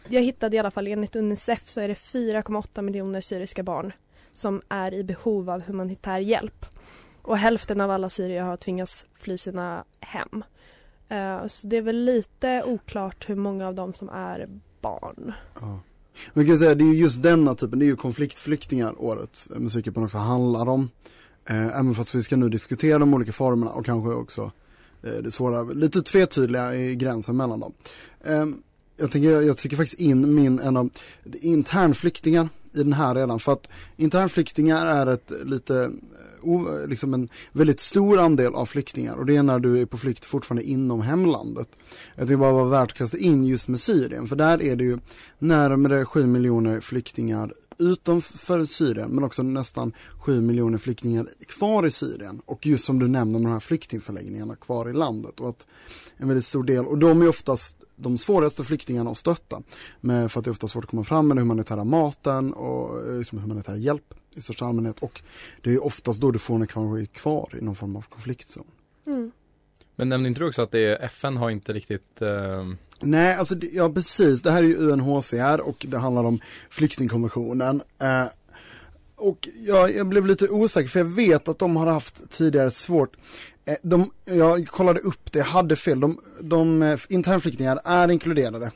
jag 0.07 0.21
hittade 0.21 0.55
i 0.55 0.59
alla 0.59 0.71
fall 0.71 0.87
enligt 0.87 1.15
Unicef 1.15 1.61
så 1.65 1.81
är 1.81 1.87
det 1.87 1.93
4,8 1.93 2.81
miljoner 2.81 3.21
syriska 3.21 3.63
barn 3.63 3.93
som 4.33 4.61
är 4.69 4.93
i 4.93 5.03
behov 5.03 5.49
av 5.49 5.61
humanitär 5.61 6.19
hjälp. 6.19 6.65
Och 7.21 7.37
hälften 7.37 7.81
av 7.81 7.91
alla 7.91 8.09
syrier 8.09 8.41
har 8.41 8.57
tvingats 8.57 9.05
fly 9.13 9.37
sina 9.37 9.83
hem. 9.99 10.43
Eh, 11.09 11.47
så 11.47 11.67
det 11.67 11.77
är 11.77 11.81
väl 11.81 12.03
lite 12.03 12.63
oklart 12.63 13.29
hur 13.29 13.35
många 13.35 13.67
av 13.67 13.75
dem 13.75 13.93
som 13.93 14.09
är 14.09 14.49
barn. 14.81 15.33
Ja. 15.59 15.79
Men 16.33 16.45
kan 16.45 16.49
jag 16.49 16.59
säga, 16.59 16.75
det 16.75 16.83
är 16.83 16.93
ju 16.93 16.99
just 16.99 17.23
denna 17.23 17.55
typen, 17.55 17.79
det 17.79 17.85
är 17.85 17.87
ju 17.87 17.95
konfliktflyktingar 17.95 19.01
årets 19.01 19.49
musikhiphop 19.49 20.03
också 20.03 20.17
handlar 20.17 20.69
om. 20.69 20.89
Eh, 21.45 21.67
även 21.67 21.95
fast 21.95 22.15
vi 22.15 22.23
ska 22.23 22.35
nu 22.35 22.49
diskutera 22.49 22.99
de 22.99 23.13
olika 23.13 23.31
formerna 23.31 23.71
och 23.71 23.85
kanske 23.85 24.09
också 24.09 24.51
Eh, 25.03 25.11
det 25.11 25.31
svåra, 25.31 25.63
lite 25.63 26.01
tvetydliga 26.01 26.75
i 26.75 26.95
gränsen 26.95 27.37
mellan 27.37 27.59
dem. 27.59 27.73
Ehm, 28.23 28.61
jag, 28.97 29.11
tänker, 29.11 29.41
jag 29.41 29.57
tycker 29.57 29.77
faktiskt 29.77 29.99
in 29.99 30.35
min, 30.35 30.59
en 30.59 30.77
av 30.77 30.89
internflyktingar 31.41 32.49
i 32.73 32.83
den 32.83 32.93
här 32.93 33.15
redan 33.15 33.39
för 33.39 33.53
att 33.53 33.69
internflyktingar 33.95 34.85
är 34.85 35.07
ett 35.07 35.31
lite 35.45 35.91
eh, 36.43 36.87
liksom 36.87 37.13
en 37.13 37.29
väldigt 37.51 37.79
stor 37.79 38.19
andel 38.19 38.55
av 38.55 38.65
flyktingar 38.65 39.15
och 39.15 39.25
det 39.25 39.35
är 39.35 39.43
när 39.43 39.59
du 39.59 39.81
är 39.81 39.85
på 39.85 39.97
flykt 39.97 40.25
fortfarande 40.25 40.63
inom 40.63 41.01
hemlandet. 41.01 41.67
Jag 42.15 42.27
tycker 42.27 42.37
bara 42.37 42.51
det 42.51 42.55
var 42.55 42.69
värt 42.69 42.91
att 42.91 42.97
kasta 42.97 43.17
in 43.17 43.43
just 43.43 43.67
med 43.67 43.79
Syrien 43.79 44.27
för 44.27 44.35
där 44.35 44.61
är 44.61 44.75
det 44.75 44.83
ju 44.83 44.99
närmare 45.39 46.05
7 46.05 46.25
miljoner 46.25 46.79
flyktingar 46.79 47.53
utanför 47.79 48.65
Syrien 48.65 49.09
men 49.09 49.23
också 49.23 49.43
nästan 49.43 49.93
7 50.19 50.41
miljoner 50.41 50.77
flyktingar 50.77 51.29
kvar 51.47 51.85
i 51.85 51.91
Syrien 51.91 52.41
och 52.45 52.65
just 52.65 52.85
som 52.85 52.99
du 52.99 53.07
nämner 53.07 53.39
de 53.39 53.51
här 53.51 53.59
flyktingförläggningarna 53.59 54.55
kvar 54.55 54.89
i 54.89 54.93
landet 54.93 55.39
och 55.39 55.49
att 55.49 55.67
en 56.17 56.27
väldigt 56.27 56.45
stor 56.45 56.63
del 56.63 56.85
och 56.85 56.97
de 56.97 57.21
är 57.21 57.29
oftast 57.29 57.83
de 57.95 58.17
svåraste 58.17 58.63
flyktingarna 58.63 59.11
att 59.11 59.17
stötta 59.17 59.61
med, 60.01 60.31
för 60.31 60.39
att 60.39 60.43
det 60.43 60.49
är 60.49 60.51
ofta 60.51 60.67
svårt 60.67 60.83
att 60.83 60.89
komma 60.89 61.03
fram 61.03 61.27
med 61.27 61.37
den 61.37 61.41
humanitära 61.41 61.83
maten 61.83 62.53
och 62.53 63.07
eh, 63.07 63.17
liksom 63.17 63.39
humanitär 63.39 63.75
hjälp 63.75 64.13
i 64.35 64.41
största 64.41 64.65
allmänhet 64.65 64.99
och 64.99 65.21
det 65.61 65.73
är 65.73 65.83
oftast 65.83 66.21
då 66.21 66.31
du 66.31 66.39
får 66.39 66.55
en 66.55 67.07
kvar 67.07 67.55
i 67.57 67.61
någon 67.61 67.75
form 67.75 67.95
av 67.95 68.01
konfliktzon. 68.01 68.67
Mm. 69.07 69.31
Men 69.95 70.09
nämnde 70.09 70.29
inte 70.29 70.41
du 70.41 70.47
också 70.47 70.61
att 70.61 70.71
det 70.71 70.79
är, 70.79 71.05
FN 71.05 71.37
har 71.37 71.49
inte 71.49 71.73
riktigt 71.73 72.21
eh... 72.21 72.67
Nej, 72.99 73.35
alltså 73.35 73.55
ja 73.71 73.89
precis. 73.89 74.41
Det 74.41 74.51
här 74.51 74.57
är 74.57 74.67
ju 74.67 74.77
UNHCR 74.77 75.59
och 75.59 75.85
det 75.89 75.97
handlar 75.97 76.23
om 76.23 76.39
flyktingkonventionen. 76.69 77.81
Eh, 77.99 78.25
och 79.15 79.49
jag, 79.65 79.95
jag 79.95 80.07
blev 80.07 80.27
lite 80.27 80.49
osäker 80.49 80.89
för 80.89 80.99
jag 80.99 81.05
vet 81.05 81.47
att 81.47 81.59
de 81.59 81.75
har 81.75 81.87
haft 81.87 82.29
tidigare 82.29 82.71
svårt 82.71 83.15
eh, 83.65 83.75
de, 83.83 84.11
jag 84.25 84.67
kollade 84.67 84.99
upp 84.99 85.31
det, 85.31 85.39
jag 85.39 85.45
hade 85.45 85.75
fel. 85.75 85.99
De, 85.99 86.19
de 86.41 86.83
eh, 86.83 86.99
internflyktingar 87.09 87.79
är 87.83 88.11
inkluderade 88.11 88.71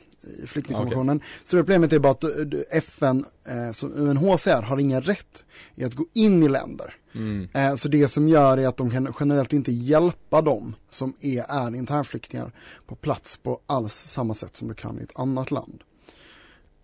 flyktingkonventionen. 0.46 1.16
Okay. 1.16 1.28
Så 1.44 1.56
problemet 1.56 1.92
är 1.92 1.98
bara 1.98 2.10
att 2.10 2.24
FN, 2.70 3.24
eh, 3.44 3.72
som 3.72 3.92
UNHCR, 3.92 4.62
har 4.62 4.78
ingen 4.78 5.02
rätt 5.02 5.44
i 5.74 5.84
att 5.84 5.94
gå 5.94 6.06
in 6.14 6.42
i 6.42 6.48
länder. 6.48 6.94
Mm. 7.14 7.48
Eh, 7.54 7.74
så 7.74 7.88
det 7.88 8.08
som 8.08 8.28
gör 8.28 8.58
är 8.58 8.68
att 8.68 8.76
de 8.76 8.90
kan 8.90 9.14
generellt 9.20 9.52
inte 9.52 9.72
hjälpa 9.72 10.42
dem 10.42 10.74
som 10.90 11.14
är, 11.20 11.44
är 11.48 11.76
internflyktingar 11.76 12.52
på 12.86 12.94
plats 12.94 13.36
på 13.36 13.60
alls 13.66 13.94
samma 13.94 14.34
sätt 14.34 14.56
som 14.56 14.68
du 14.68 14.74
kan 14.74 15.00
i 15.00 15.02
ett 15.02 15.18
annat 15.18 15.50
land. 15.50 15.82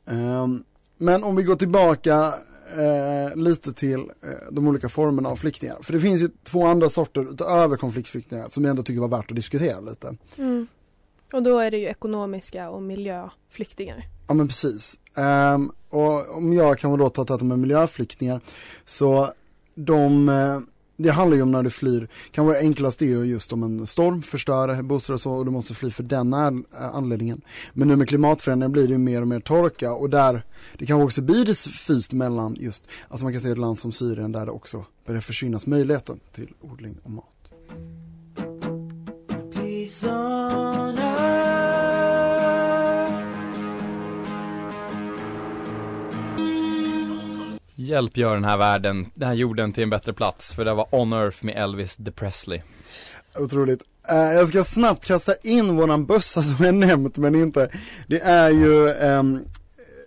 Eh, 0.07 0.47
men 0.99 1.25
om 1.25 1.37
vi 1.37 1.42
går 1.42 1.57
tillbaka 1.57 2.35
eh, 2.76 3.37
lite 3.37 3.73
till 3.73 4.00
eh, 4.00 4.52
de 4.52 4.68
olika 4.68 4.88
formerna 4.88 5.28
av 5.28 5.37
flyktingar. 5.37 5.78
För 5.83 5.92
det 5.92 6.00
finns 6.00 6.23
ju 6.23 6.30
två 6.45 6.66
andra 6.66 6.88
sorter 6.88 7.30
utöver 7.33 7.76
konfliktflyktingar 7.76 8.49
som 8.49 8.64
jag 8.64 8.71
ändå 8.71 8.83
tycker 8.83 9.00
var 9.00 9.09
värt 9.09 9.30
att 9.30 9.37
diskutera 9.37 9.80
lite. 9.80 10.16
Mm. 10.37 10.66
Och 11.33 11.43
då 11.43 11.59
är 11.59 11.71
det 11.71 11.79
ju 11.79 11.87
ekonomiska 11.87 12.71
och 12.71 12.83
miljöflyktingar. 12.83 14.05
Ja 14.29 14.35
men 14.35 14.49
precis. 14.49 14.99
Um, 15.15 15.73
och 15.89 16.37
om 16.37 16.53
jag 16.53 16.79
kan 16.79 16.99
då 16.99 17.11
ta 17.11 17.25
detta 17.25 17.45
med 17.45 17.59
miljöflyktingar 17.59 18.41
så 18.85 19.33
de 19.75 20.29
uh, 20.29 20.61
det 20.99 21.11
handlar 21.11 21.37
ju 21.37 21.43
om 21.43 21.51
när 21.51 21.63
du 21.63 21.71
flyr, 21.71 22.09
kan 22.31 22.47
vara 22.47 22.59
enklast 22.59 23.03
är 23.03 23.25
just 23.25 23.53
om 23.53 23.63
en 23.63 23.87
storm 23.87 24.23
förstör 24.23 24.83
bostäder 24.83 25.15
och 25.15 25.21
så 25.21 25.33
och 25.33 25.45
du 25.45 25.51
måste 25.51 25.75
fly 25.75 25.91
för 25.91 26.03
den 26.03 26.35
anledningen. 26.73 27.41
Men 27.73 27.89
nu 27.89 27.97
med 27.97 28.09
klimatförändringar 28.09 28.69
blir 28.73 28.87
det 28.87 28.93
ju 28.93 28.99
mer 28.99 29.23
och 29.23 29.29
mer 29.29 29.41
torka 29.41 29.93
och 29.93 30.11
där, 30.11 30.43
det 30.79 30.87
kan 30.87 31.03
också 31.03 31.23
bli 31.23 31.45
diffust 31.45 32.13
mellan 32.13 32.57
just, 32.61 32.89
alltså 33.09 33.25
man 33.25 33.33
kan 33.33 33.41
se 33.41 33.51
ett 33.51 33.59
land 33.59 33.79
som 33.79 33.93
Syrien 33.93 34.33
där 34.33 34.47
det 34.47 34.53
också 34.53 34.85
börjar 35.07 35.21
försvinnas 35.21 35.67
möjligheten 35.67 36.21
till 36.33 36.53
odling 36.61 36.97
och 37.03 37.11
mat. 37.11 37.53
Hjälp 47.88 48.16
gör 48.16 48.35
den 48.35 48.45
här 48.45 48.59
världen, 48.59 49.07
den 49.14 49.28
här 49.28 49.35
jorden 49.35 49.73
till 49.73 49.83
en 49.83 49.90
bättre 49.90 50.12
plats. 50.12 50.54
För 50.54 50.64
det 50.64 50.75
var 50.75 50.87
On 50.90 51.12
Earth 51.12 51.45
med 51.45 51.57
Elvis 51.57 51.97
DePresley 51.97 52.62
Otroligt. 53.38 53.83
Uh, 54.11 54.16
jag 54.16 54.49
ska 54.49 54.64
snabbt 54.64 55.04
kasta 55.04 55.35
in 55.42 55.76
våran 55.76 56.07
bössa 56.07 56.42
som 56.42 56.64
jag 56.64 56.75
nämnt 56.75 57.16
men 57.16 57.35
inte. 57.35 57.71
Det 58.09 58.21
är 58.21 58.50
ju 58.50 58.88
um, 58.88 59.45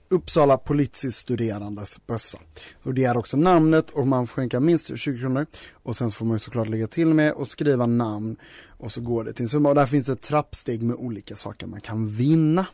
Uppsala 0.09 0.57
Politistuderandes 0.57 2.07
bössa. 2.07 2.38
Så 2.83 2.91
det 2.91 3.03
är 3.03 3.17
också 3.17 3.38
namnet 3.38 3.89
och 3.89 4.07
man 4.07 4.27
får 4.27 4.35
skänka 4.35 4.59
minst 4.59 4.97
20 5.00 5.19
kronor. 5.19 5.45
Och 5.73 5.95
sen 5.95 6.11
så 6.11 6.15
får 6.15 6.25
man 6.25 6.35
ju 6.35 6.39
såklart 6.39 6.69
lägga 6.69 6.88
till 6.88 7.07
med 7.07 7.33
och 7.33 7.47
skriva 7.47 7.85
namn. 7.85 8.35
Och 8.67 8.91
så 8.91 9.01
går 9.01 9.23
det 9.23 9.33
till 9.33 9.43
en 9.43 9.50
summa. 9.50 9.69
Och 9.69 9.75
där 9.75 9.85
finns 9.85 10.09
ett 10.09 10.21
trappsteg 10.21 10.81
med 10.81 10.95
olika 10.95 11.35
saker 11.35 11.67
man 11.67 11.81
kan 11.81 12.07
vinna. 12.07 12.65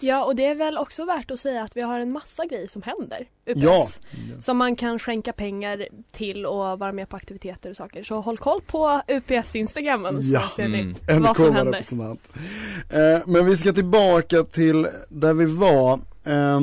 Ja 0.00 0.24
och 0.24 0.36
det 0.36 0.46
är 0.46 0.54
väl 0.54 0.78
också 0.78 1.04
värt 1.04 1.30
att 1.30 1.40
säga 1.40 1.62
att 1.62 1.76
vi 1.76 1.80
har 1.80 2.00
en 2.00 2.12
massa 2.12 2.46
grejer 2.46 2.66
som 2.66 2.82
händer 2.82 3.28
UPS. 3.46 3.60
Ja. 3.62 3.86
Som 4.40 4.56
man 4.56 4.76
kan 4.76 4.98
skänka 4.98 5.32
pengar 5.32 5.88
till 6.12 6.46
och 6.46 6.78
vara 6.78 6.92
med 6.92 7.08
på 7.08 7.16
aktiviteter 7.16 7.70
och 7.70 7.76
saker. 7.76 8.02
Så 8.02 8.20
håll 8.20 8.38
koll 8.38 8.60
på 8.66 9.00
UPS 9.08 9.56
Instagrammen 9.56 10.18
ja. 10.20 10.40
så 10.40 10.48
ser 10.48 10.68
ni 10.68 10.80
mm. 11.08 11.22
vad 11.22 11.36
som 11.36 11.54
händer. 11.54 11.84
Eh, 12.90 13.20
men 13.26 13.46
vi 13.46 13.56
ska 13.56 13.72
tillbaka 13.72 14.42
till 14.42 14.88
där 15.08 15.34
vi 15.34 15.44
var 15.44 16.00
eh, 16.24 16.60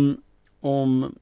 om 0.62 1.16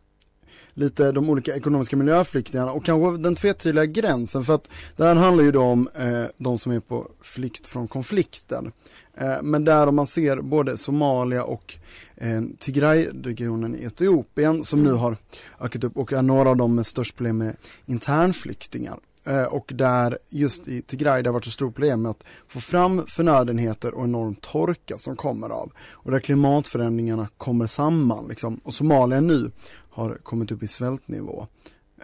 lite 0.82 1.12
de 1.12 1.30
olika 1.30 1.56
ekonomiska 1.56 1.96
miljöflyktingarna 1.96 2.72
och 2.72 2.86
kanske 2.86 3.24
den 3.24 3.36
tvetydiga 3.36 3.86
gränsen 3.86 4.44
för 4.44 4.56
att 4.56 4.70
det 4.98 5.04
här 5.04 5.16
handlar 5.16 5.44
ju 5.44 5.52
då 5.52 5.62
om 5.62 5.90
eh, 5.96 6.26
de 6.38 6.58
som 6.58 6.72
är 6.72 6.80
på 6.80 7.12
flykt 7.22 7.68
från 7.68 7.88
konflikten. 7.88 8.72
Eh, 9.18 9.42
men 9.42 9.66
där 9.66 9.88
om 9.88 9.96
man 9.96 10.08
ser 10.08 10.42
både 10.42 10.78
Somalia 10.78 11.44
och 11.44 11.74
eh, 12.16 12.42
Tigray-regionen 12.60 13.76
i 13.76 13.84
Etiopien 13.84 14.64
som 14.64 14.84
nu 14.84 14.92
har 14.92 15.18
ökat 15.60 15.84
upp 15.84 15.98
och 15.98 16.14
är 16.14 16.22
några 16.22 16.50
av 16.50 16.58
dem 16.58 16.76
med 16.76 16.86
störst 16.86 17.16
problem 17.16 17.38
med 17.38 17.56
internflyktingar. 17.86 19.00
Eh, 19.24 19.44
och 19.44 19.72
där 19.76 20.18
just 20.30 20.68
i 20.68 20.82
Tigray 20.82 21.22
det 21.22 21.30
har 21.30 21.34
varit 21.34 21.46
så 21.46 21.52
stort 21.52 21.76
problem 21.76 22.02
med 22.02 22.10
att 22.10 22.24
få 22.48 22.60
fram 22.60 23.06
förnödenheter 23.08 23.94
och 23.94 24.04
enorm 24.04 24.36
torka 24.36 24.98
som 24.98 25.16
kommer 25.16 25.50
av. 25.50 25.72
Och 25.92 26.12
där 26.12 26.20
klimatförändringarna 26.20 27.28
kommer 27.38 27.66
samman 27.66 28.28
liksom. 28.28 28.60
Och 28.64 28.74
Somalia 28.74 29.22
nu 29.22 29.52
har 29.92 30.16
kommit 30.24 30.52
upp 30.52 30.64
i 30.64 30.68
svältnivå. 30.68 31.48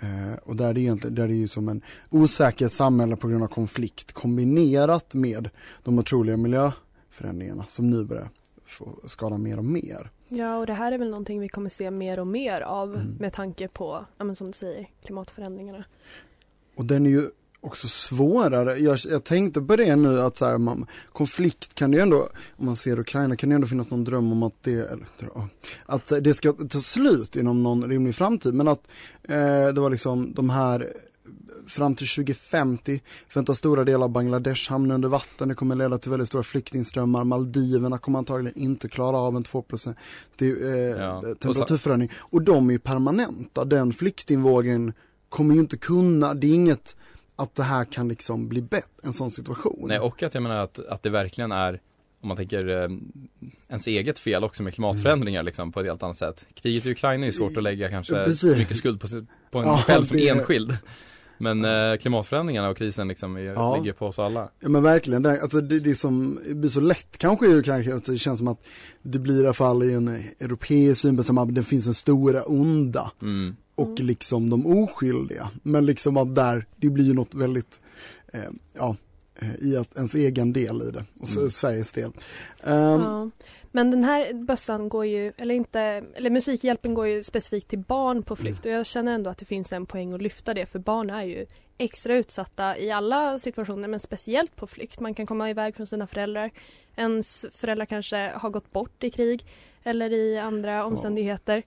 Eh, 0.01 0.33
och 0.43 0.55
där 0.55 0.69
är 0.69 0.73
det 0.73 0.81
egentligen, 0.81 1.15
där 1.15 1.23
är 1.23 1.27
det 1.27 1.33
ju 1.33 1.47
som 1.47 1.69
en 1.69 1.81
osäkert 2.09 2.71
samhälle 2.71 3.15
på 3.15 3.27
grund 3.27 3.43
av 3.43 3.47
konflikt 3.47 4.13
kombinerat 4.13 5.13
med 5.13 5.49
de 5.83 5.99
otroliga 5.99 6.37
miljöförändringarna 6.37 7.65
som 7.65 7.89
nu 7.89 8.03
börjar 8.03 8.29
skada 9.05 9.37
mer 9.37 9.57
och 9.57 9.65
mer. 9.65 10.11
Ja 10.27 10.57
och 10.57 10.67
det 10.67 10.73
här 10.73 10.91
är 10.91 10.97
väl 10.97 11.09
någonting 11.09 11.39
vi 11.39 11.49
kommer 11.49 11.69
se 11.69 11.91
mer 11.91 12.19
och 12.19 12.27
mer 12.27 12.61
av 12.61 12.95
mm. 12.95 13.15
med 13.19 13.33
tanke 13.33 13.67
på, 13.67 14.05
ja, 14.17 14.23
men 14.23 14.35
som 14.35 14.47
du 14.47 14.53
säger, 14.53 14.89
klimatförändringarna. 15.03 15.85
Och 16.75 16.85
den 16.85 17.05
är 17.05 17.09
ju 17.09 17.29
också 17.61 17.87
svårare. 17.87 18.77
Jag, 18.77 18.99
jag 19.09 19.23
tänkte 19.23 19.61
på 19.61 19.75
det 19.75 19.95
nu 19.95 20.21
att 20.21 20.37
så 20.37 20.45
här, 20.45 20.57
man, 20.57 20.87
konflikt 21.11 21.75
kan 21.75 21.91
det 21.91 21.97
ju 21.97 22.03
ändå, 22.03 22.29
om 22.57 22.65
man 22.65 22.75
ser 22.75 22.99
Ukraina, 22.99 23.35
kan 23.35 23.49
det 23.49 23.55
ändå 23.55 23.67
finnas 23.67 23.89
någon 23.89 24.03
dröm 24.03 24.31
om 24.31 24.43
att 24.43 24.63
det, 24.63 24.71
eller, 24.71 25.07
att 25.85 26.11
det 26.21 26.33
ska 26.33 26.53
ta 26.53 26.79
slut 26.79 27.35
inom 27.35 27.63
någon 27.63 27.89
rimlig 27.89 28.15
framtid. 28.15 28.53
Men 28.53 28.67
att 28.67 28.87
eh, 29.23 29.67
det 29.73 29.81
var 29.81 29.89
liksom 29.89 30.33
de 30.33 30.49
här 30.49 30.93
fram 31.67 31.95
till 31.95 32.07
2050 32.07 33.01
förväntas 33.27 33.57
stora 33.57 33.83
delar 33.83 34.03
av 34.03 34.11
Bangladesh 34.11 34.69
hamna 34.71 34.95
under 34.95 35.09
vatten. 35.09 35.47
Det 35.49 35.55
kommer 35.55 35.75
leda 35.75 35.97
till 35.97 36.11
väldigt 36.11 36.27
stora 36.27 36.43
flyktingströmmar. 36.43 37.23
Maldiverna 37.23 37.97
kommer 37.97 38.19
antagligen 38.19 38.59
inte 38.59 38.89
klara 38.89 39.17
av 39.17 39.35
en 39.35 39.43
2% 39.43 39.95
till, 40.35 40.63
eh, 40.63 40.71
ja. 40.71 41.21
temperaturförändring. 41.21 42.11
Och 42.17 42.41
de 42.41 42.69
är 42.69 42.73
ju 42.73 42.79
permanenta. 42.79 43.65
Den 43.65 43.93
flyktingvågen 43.93 44.93
kommer 45.29 45.53
ju 45.53 45.59
inte 45.59 45.77
kunna, 45.77 46.33
det 46.33 46.47
är 46.47 46.53
inget 46.53 46.95
att 47.37 47.55
det 47.55 47.63
här 47.63 47.85
kan 47.85 48.07
liksom 48.07 48.47
bli 48.47 48.61
bättre, 48.61 48.87
en 49.03 49.13
sån 49.13 49.31
situation. 49.31 49.85
Nej 49.87 49.99
och 49.99 50.23
att 50.23 50.33
jag 50.33 50.43
menar 50.43 50.57
att, 50.57 50.79
att 50.79 51.03
det 51.03 51.09
verkligen 51.09 51.51
är 51.51 51.81
om 52.21 52.27
man 52.27 52.37
tänker 52.37 52.67
eh, 52.67 52.89
ens 53.69 53.87
eget 53.87 54.19
fel 54.19 54.43
också 54.43 54.63
med 54.63 54.73
klimatförändringar 54.73 55.39
mm. 55.39 55.45
liksom 55.45 55.71
på 55.71 55.79
ett 55.79 55.85
helt 55.85 56.03
annat 56.03 56.17
sätt. 56.17 56.47
Kriget 56.53 56.85
i 56.85 56.91
Ukraina 56.91 57.23
är 57.23 57.27
ju 57.27 57.33
svårt 57.33 57.57
att 57.57 57.63
lägga 57.63 57.89
kanske 57.89 58.13
Precis. 58.13 58.57
mycket 58.57 58.77
skuld 58.77 59.01
på, 59.01 59.07
på 59.51 59.59
en 59.59 59.65
ja, 59.65 59.77
själv 59.77 60.05
som 60.05 60.17
det... 60.17 60.29
enskild. 60.29 60.77
Men 61.37 61.65
eh, 61.65 61.97
klimatförändringarna 61.97 62.69
och 62.69 62.77
krisen 62.77 63.07
liksom 63.07 63.35
är, 63.35 63.41
ja. 63.41 63.77
ligger 63.77 63.93
på 63.93 64.05
oss 64.05 64.19
alla. 64.19 64.49
Ja 64.59 64.69
men 64.69 64.83
verkligen, 64.83 65.21
det, 65.21 65.41
alltså 65.41 65.61
det, 65.61 65.79
det 65.79 65.95
som 65.95 66.39
blir 66.45 66.69
så 66.69 66.79
lätt 66.79 67.17
kanske 67.17 67.61
kanske 67.63 67.95
att 67.95 68.05
det 68.05 68.17
känns 68.17 68.39
som 68.39 68.47
att 68.47 68.65
det 69.01 69.19
blir 69.19 69.41
i 69.41 69.45
alla 69.45 69.53
fall 69.53 69.83
i 69.83 69.93
en 69.93 70.07
europeisk 70.39 71.01
synpunkt 71.01 71.27
som 71.27 71.37
att 71.37 71.55
det 71.55 71.63
finns 71.63 71.87
en 71.87 71.93
stora 71.93 72.43
onda. 72.43 73.11
Mm 73.21 73.55
och 73.77 73.87
mm. 73.87 74.07
liksom 74.07 74.49
de 74.49 74.65
oskyldiga. 74.65 75.49
Men 75.63 75.85
liksom 75.85 76.17
att 76.17 76.35
där, 76.35 76.65
det 76.75 76.89
blir 76.89 77.05
ju 77.05 77.13
något 77.13 77.33
väldigt, 77.33 77.81
eh, 78.33 78.49
ja, 78.73 78.95
eh, 79.35 79.55
i 79.59 79.77
att 79.77 79.95
ens 79.95 80.15
egen 80.15 80.53
del 80.53 80.81
i 80.81 80.91
det 80.91 81.05
och 81.19 81.27
så, 81.27 81.39
mm. 81.39 81.49
Sveriges 81.49 81.93
del. 81.93 82.11
Um, 82.63 82.73
ja. 82.73 83.29
Men 83.71 83.91
den 83.91 84.03
här 84.03 84.33
bössan 84.33 84.89
går 84.89 85.05
ju, 85.05 85.33
eller 85.37 85.55
inte, 85.55 85.81
eller 86.15 86.29
Musikhjälpen 86.29 86.93
går 86.93 87.07
ju 87.07 87.23
specifikt 87.23 87.67
till 87.67 87.79
barn 87.79 88.23
på 88.23 88.35
flykt 88.35 88.65
och 88.65 88.71
jag 88.71 88.85
känner 88.85 89.13
ändå 89.13 89.29
att 89.29 89.37
det 89.37 89.45
finns 89.45 89.73
en 89.73 89.85
poäng 89.85 90.13
att 90.13 90.21
lyfta 90.21 90.53
det 90.53 90.65
för 90.65 90.79
barn 90.79 91.09
är 91.09 91.23
ju 91.23 91.45
extra 91.77 92.15
utsatta 92.15 92.77
i 92.77 92.91
alla 92.91 93.39
situationer 93.39 93.87
men 93.87 93.99
speciellt 93.99 94.55
på 94.55 94.67
flykt. 94.67 94.99
Man 94.99 95.13
kan 95.13 95.25
komma 95.25 95.49
iväg 95.49 95.75
från 95.75 95.87
sina 95.87 96.07
föräldrar. 96.07 96.51
Ens 96.95 97.45
föräldrar 97.53 97.85
kanske 97.85 98.31
har 98.35 98.49
gått 98.49 98.71
bort 98.71 99.03
i 99.03 99.09
krig 99.09 99.45
eller 99.83 100.13
i 100.13 100.37
andra 100.37 100.85
omständigheter. 100.85 101.63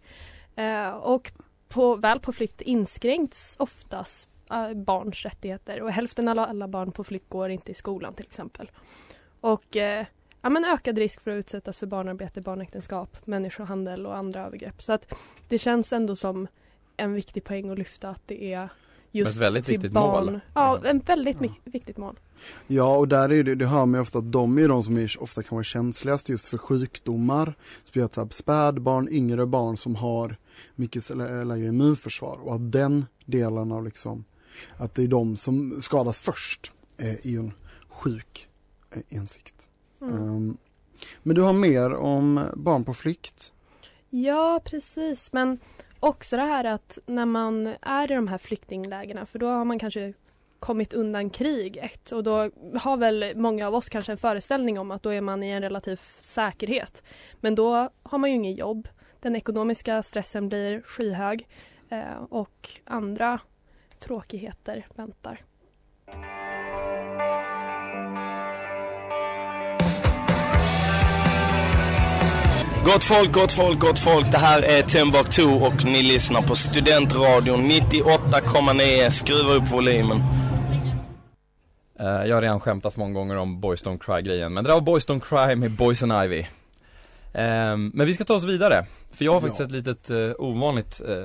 Eh, 0.56 0.88
och 0.88 1.32
på, 1.70 1.96
väl 1.96 2.20
på 2.20 2.32
flykt 2.32 2.60
inskränks 2.60 3.56
oftast 3.58 4.28
eh, 4.50 4.74
barns 4.74 5.24
rättigheter 5.24 5.82
och 5.82 5.92
hälften 5.92 6.28
av 6.28 6.38
alla 6.38 6.68
barn 6.68 6.92
på 6.92 7.04
flykt 7.04 7.28
går 7.28 7.50
inte 7.50 7.70
i 7.70 7.74
skolan 7.74 8.14
till 8.14 8.26
exempel. 8.26 8.70
Och 9.40 9.76
eh, 9.76 10.06
ja, 10.42 10.50
men 10.50 10.64
ökad 10.64 10.98
risk 10.98 11.20
för 11.20 11.30
att 11.30 11.38
utsättas 11.38 11.78
för 11.78 11.86
barnarbete, 11.86 12.40
barnäktenskap, 12.40 13.26
människohandel 13.26 14.06
och 14.06 14.16
andra 14.16 14.46
övergrepp. 14.46 14.82
Så 14.82 14.92
att 14.92 15.14
det 15.48 15.58
känns 15.58 15.92
ändå 15.92 16.16
som 16.16 16.46
en 16.96 17.14
viktig 17.14 17.44
poäng 17.44 17.70
att 17.70 17.78
lyfta 17.78 18.08
att 18.08 18.22
det 18.26 18.52
är 18.52 18.68
just 19.10 19.36
ett 19.36 19.42
väldigt 19.42 19.64
till 19.64 19.74
viktigt 19.74 19.92
barn. 19.92 20.24
mål. 20.24 20.40
Ja, 20.54 20.80
en 20.84 20.98
väldigt 20.98 21.36
ja. 21.40 21.48
viktigt 21.64 21.96
mål. 21.96 22.16
Ja, 22.66 22.96
och 22.96 23.08
där 23.08 23.32
är 23.32 23.44
det, 23.44 23.54
det 23.54 23.66
hör 23.66 23.86
man 23.86 23.98
ju 23.98 24.02
ofta 24.02 24.18
att 24.18 24.32
de 24.32 24.58
är 24.58 24.68
de 24.68 24.82
som 24.82 24.96
är, 24.96 25.22
ofta 25.22 25.42
kan 25.42 25.56
vara 25.56 25.64
känsligast 25.64 26.28
just 26.28 26.46
för 26.46 26.58
sjukdomar. 26.58 27.54
Speciellt 27.84 28.34
spädbarn, 28.34 29.08
yngre 29.08 29.46
barn 29.46 29.76
som 29.76 29.96
har 29.96 30.36
mycket 30.74 31.10
lägre 31.10 31.66
immunförsvar 31.66 32.38
och 32.42 32.54
att 32.54 32.72
den 32.72 33.06
delen 33.26 33.72
av 33.72 33.84
liksom, 33.84 34.24
att 34.76 34.94
det 34.94 35.02
är 35.02 35.08
de 35.08 35.36
som 35.36 35.80
skadas 35.80 36.20
först 36.20 36.72
eh, 36.96 37.14
är 37.14 37.30
ju 37.30 37.38
en 37.38 37.52
sjuk 37.88 38.48
eh, 38.90 39.02
insikt. 39.08 39.68
Mm. 40.02 40.14
Um, 40.14 40.58
men 41.22 41.36
du 41.36 41.42
har 41.42 41.52
mer 41.52 41.94
om 41.94 42.46
barn 42.54 42.84
på 42.84 42.94
flykt? 42.94 43.52
Ja, 44.10 44.60
precis. 44.64 45.32
Men 45.32 45.58
också 46.00 46.36
det 46.36 46.42
här 46.42 46.64
att 46.64 46.98
när 47.06 47.26
man 47.26 47.74
är 47.82 48.12
i 48.12 48.14
de 48.14 48.28
här 48.28 48.38
flyktinglägena 48.38 49.26
för 49.26 49.38
då 49.38 49.46
har 49.46 49.64
man 49.64 49.78
kanske 49.78 50.12
kommit 50.60 50.92
undan 50.92 51.30
kriget 51.30 52.12
och 52.12 52.24
då 52.24 52.50
har 52.80 52.96
väl 52.96 53.32
många 53.36 53.66
av 53.66 53.74
oss 53.74 53.88
kanske 53.88 54.12
en 54.12 54.18
föreställning 54.18 54.78
om 54.78 54.90
att 54.90 55.02
då 55.02 55.10
är 55.10 55.20
man 55.20 55.42
i 55.42 55.50
en 55.50 55.62
relativ 55.62 56.00
säkerhet. 56.20 57.02
Men 57.40 57.54
då 57.54 57.88
har 58.02 58.18
man 58.18 58.30
ju 58.30 58.36
inget 58.36 58.58
jobb. 58.58 58.88
Den 59.20 59.36
ekonomiska 59.36 60.02
stressen 60.02 60.48
blir 60.48 60.80
skyhög 60.80 61.48
eh, 61.88 62.22
och 62.30 62.70
andra 62.84 63.40
tråkigheter 63.98 64.86
väntar. 64.94 65.40
Gott 72.84 73.04
folk, 73.04 73.32
gott 73.32 73.52
folk, 73.52 73.78
gott 73.80 73.98
folk. 73.98 74.32
Det 74.32 74.38
här 74.38 74.62
är 74.62 74.82
Timbuktu 74.82 75.44
och 75.44 75.84
ni 75.84 76.02
lyssnar 76.02 76.42
på 76.42 76.54
Studentradion 76.54 77.70
98,9. 77.70 79.10
Skruva 79.10 79.52
upp 79.52 79.72
volymen. 79.72 80.22
Uh, 82.00 82.26
jag 82.26 82.36
har 82.36 82.42
redan 82.42 82.60
skämtat 82.60 82.96
många 82.96 83.14
gånger 83.14 83.36
om 83.36 83.60
Boys 83.60 83.84
Don't 83.84 83.98
Cry-grejen, 83.98 84.54
men 84.54 84.64
det 84.64 84.70
där 84.70 84.74
var 84.74 84.80
Boys 84.80 85.08
Don't 85.08 85.20
Cry 85.20 85.56
med 85.56 85.70
Boys 85.70 86.02
and 86.02 86.24
Ivy. 86.24 86.40
Um, 87.32 87.90
men 87.94 88.06
vi 88.06 88.14
ska 88.14 88.24
ta 88.24 88.34
oss 88.34 88.44
vidare, 88.44 88.86
för 89.12 89.24
jag 89.24 89.32
har 89.32 89.40
faktiskt 89.40 89.60
ja. 89.60 89.66
ett 89.66 89.72
litet 89.72 90.10
uh, 90.10 90.32
ovanligt, 90.38 91.00
uh, 91.08 91.16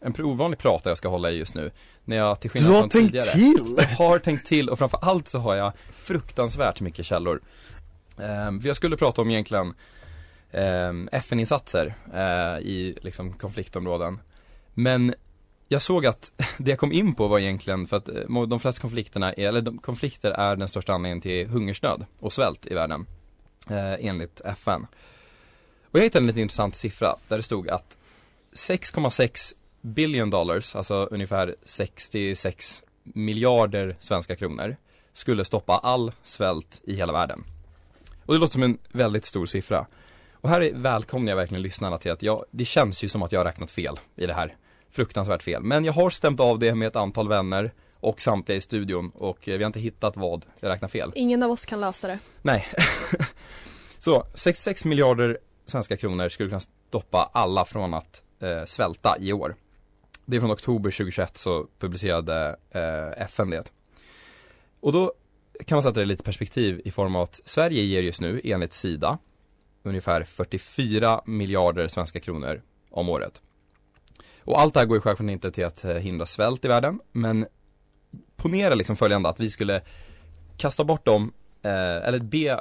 en 0.00 0.24
ovanlig 0.24 0.58
prata 0.58 0.90
jag 0.90 0.98
ska 0.98 1.08
hålla 1.08 1.30
i 1.30 1.38
just 1.38 1.54
nu. 1.54 1.70
När 2.04 2.16
jag 2.16 2.40
till 2.40 2.50
skillnad 2.50 2.72
från 2.72 2.80
från 2.80 2.90
tänkt 2.90 3.10
tidigare. 3.10 3.26
till! 3.26 3.74
Jag 3.78 3.84
har 4.06 4.18
tänkt 4.18 4.46
till 4.46 4.68
och 4.68 4.78
framför 4.78 4.98
allt 5.02 5.28
så 5.28 5.38
har 5.38 5.54
jag 5.54 5.72
fruktansvärt 5.96 6.80
mycket 6.80 7.06
källor. 7.06 7.40
Um, 8.16 8.60
för 8.60 8.68
jag 8.68 8.76
skulle 8.76 8.96
prata 8.96 9.22
om 9.22 9.30
egentligen 9.30 9.74
eh, 10.52 10.92
FN-insatser 11.12 11.94
eh, 12.14 12.66
i 12.66 12.98
liksom 13.02 13.32
konfliktområden. 13.32 14.20
Men 14.74 15.14
jag 15.72 15.82
såg 15.82 16.06
att 16.06 16.32
det 16.58 16.70
jag 16.70 16.78
kom 16.78 16.92
in 16.92 17.14
på 17.14 17.28
var 17.28 17.38
egentligen 17.38 17.86
för 17.86 17.96
att 17.96 18.08
eh, 18.08 18.46
de 18.46 18.60
flesta 18.60 18.80
konflikterna, 18.80 19.32
är, 19.32 19.48
eller 19.48 19.60
de, 19.60 19.78
konflikter 19.78 20.30
är 20.30 20.56
den 20.56 20.68
största 20.68 20.92
anledningen 20.92 21.20
till 21.20 21.48
hungersnöd 21.48 22.06
och 22.18 22.32
svält 22.32 22.66
i 22.66 22.74
världen. 22.74 23.06
Eh, 23.70 24.06
enligt 24.06 24.40
FN. 24.40 24.86
Och 25.84 25.98
jag 25.98 26.02
hittade 26.02 26.22
en 26.22 26.26
lite 26.26 26.40
intressant 26.40 26.74
siffra 26.74 27.16
där 27.28 27.36
det 27.36 27.42
stod 27.42 27.68
att 27.68 27.98
6,6 28.52 29.54
billion 29.80 30.30
dollars, 30.30 30.76
alltså 30.76 31.08
ungefär 31.10 31.56
66 31.64 32.82
miljarder 33.02 33.96
svenska 34.00 34.36
kronor, 34.36 34.76
skulle 35.12 35.44
stoppa 35.44 35.78
all 35.78 36.12
svält 36.22 36.80
i 36.84 36.96
hela 36.96 37.12
världen. 37.12 37.44
Och 38.24 38.34
det 38.34 38.40
låter 38.40 38.52
som 38.52 38.62
en 38.62 38.78
väldigt 38.92 39.24
stor 39.24 39.46
siffra. 39.46 39.86
Och 40.32 40.48
här 40.48 40.72
välkomnar 40.74 41.32
jag 41.32 41.36
verkligen 41.36 41.62
lyssnarna 41.62 41.98
till 41.98 42.10
att 42.12 42.22
jag, 42.22 42.44
det 42.50 42.64
känns 42.64 43.04
ju 43.04 43.08
som 43.08 43.22
att 43.22 43.32
jag 43.32 43.40
har 43.40 43.44
räknat 43.44 43.70
fel 43.70 44.00
i 44.16 44.26
det 44.26 44.34
här. 44.34 44.56
Fruktansvärt 44.92 45.42
fel. 45.42 45.62
Men 45.62 45.84
jag 45.84 45.92
har 45.92 46.10
stämt 46.10 46.40
av 46.40 46.58
det 46.58 46.74
med 46.74 46.88
ett 46.88 46.96
antal 46.96 47.28
vänner 47.28 47.72
och 48.00 48.20
samtliga 48.20 48.58
i 48.58 48.60
studion 48.60 49.10
och 49.14 49.48
eh, 49.48 49.58
vi 49.58 49.64
har 49.64 49.66
inte 49.66 49.80
hittat 49.80 50.16
vad 50.16 50.44
jag 50.60 50.70
räknar 50.70 50.88
fel. 50.88 51.12
Ingen 51.14 51.42
av 51.42 51.50
oss 51.50 51.64
kan 51.64 51.80
lösa 51.80 52.08
det. 52.08 52.18
Nej. 52.42 52.66
Så 53.98 54.26
66 54.34 54.84
miljarder 54.84 55.38
svenska 55.66 55.96
kronor 55.96 56.28
skulle 56.28 56.48
kunna 56.48 56.60
stoppa 56.88 57.30
alla 57.32 57.64
från 57.64 57.94
att 57.94 58.22
eh, 58.40 58.64
svälta 58.64 59.16
i 59.20 59.32
år. 59.32 59.56
Det 60.24 60.36
är 60.36 60.40
från 60.40 60.52
oktober 60.52 60.90
2021 60.90 61.38
så 61.38 61.66
publicerade 61.78 62.56
eh, 62.70 63.22
FN 63.22 63.50
det. 63.50 63.72
Och 64.80 64.92
då 64.92 65.12
kan 65.66 65.76
man 65.76 65.82
sätta 65.82 65.94
det 65.94 66.02
i 66.02 66.06
lite 66.06 66.24
perspektiv 66.24 66.80
i 66.84 66.90
form 66.90 67.16
av 67.16 67.22
att 67.22 67.40
Sverige 67.44 67.82
ger 67.82 68.02
just 68.02 68.20
nu 68.20 68.40
enligt 68.44 68.72
Sida 68.72 69.18
ungefär 69.82 70.24
44 70.24 71.22
miljarder 71.26 71.88
svenska 71.88 72.20
kronor 72.20 72.62
om 72.90 73.08
året. 73.08 73.40
Och 74.44 74.60
allt 74.60 74.74
det 74.74 74.80
här 74.80 74.86
går 74.86 74.96
ju 74.96 75.00
självklart 75.00 75.30
inte 75.30 75.50
till 75.50 75.64
att 75.64 75.84
eh, 75.84 75.94
hindra 75.94 76.26
svält 76.26 76.64
i 76.64 76.68
världen, 76.68 77.00
men 77.12 77.46
ponera 78.36 78.74
liksom 78.74 78.96
följande 78.96 79.28
att 79.28 79.40
vi 79.40 79.50
skulle 79.50 79.82
kasta 80.56 80.84
bort 80.84 81.04
dem, 81.04 81.32
eh, 81.62 81.72
eller 82.08 82.18
be, 82.18 82.60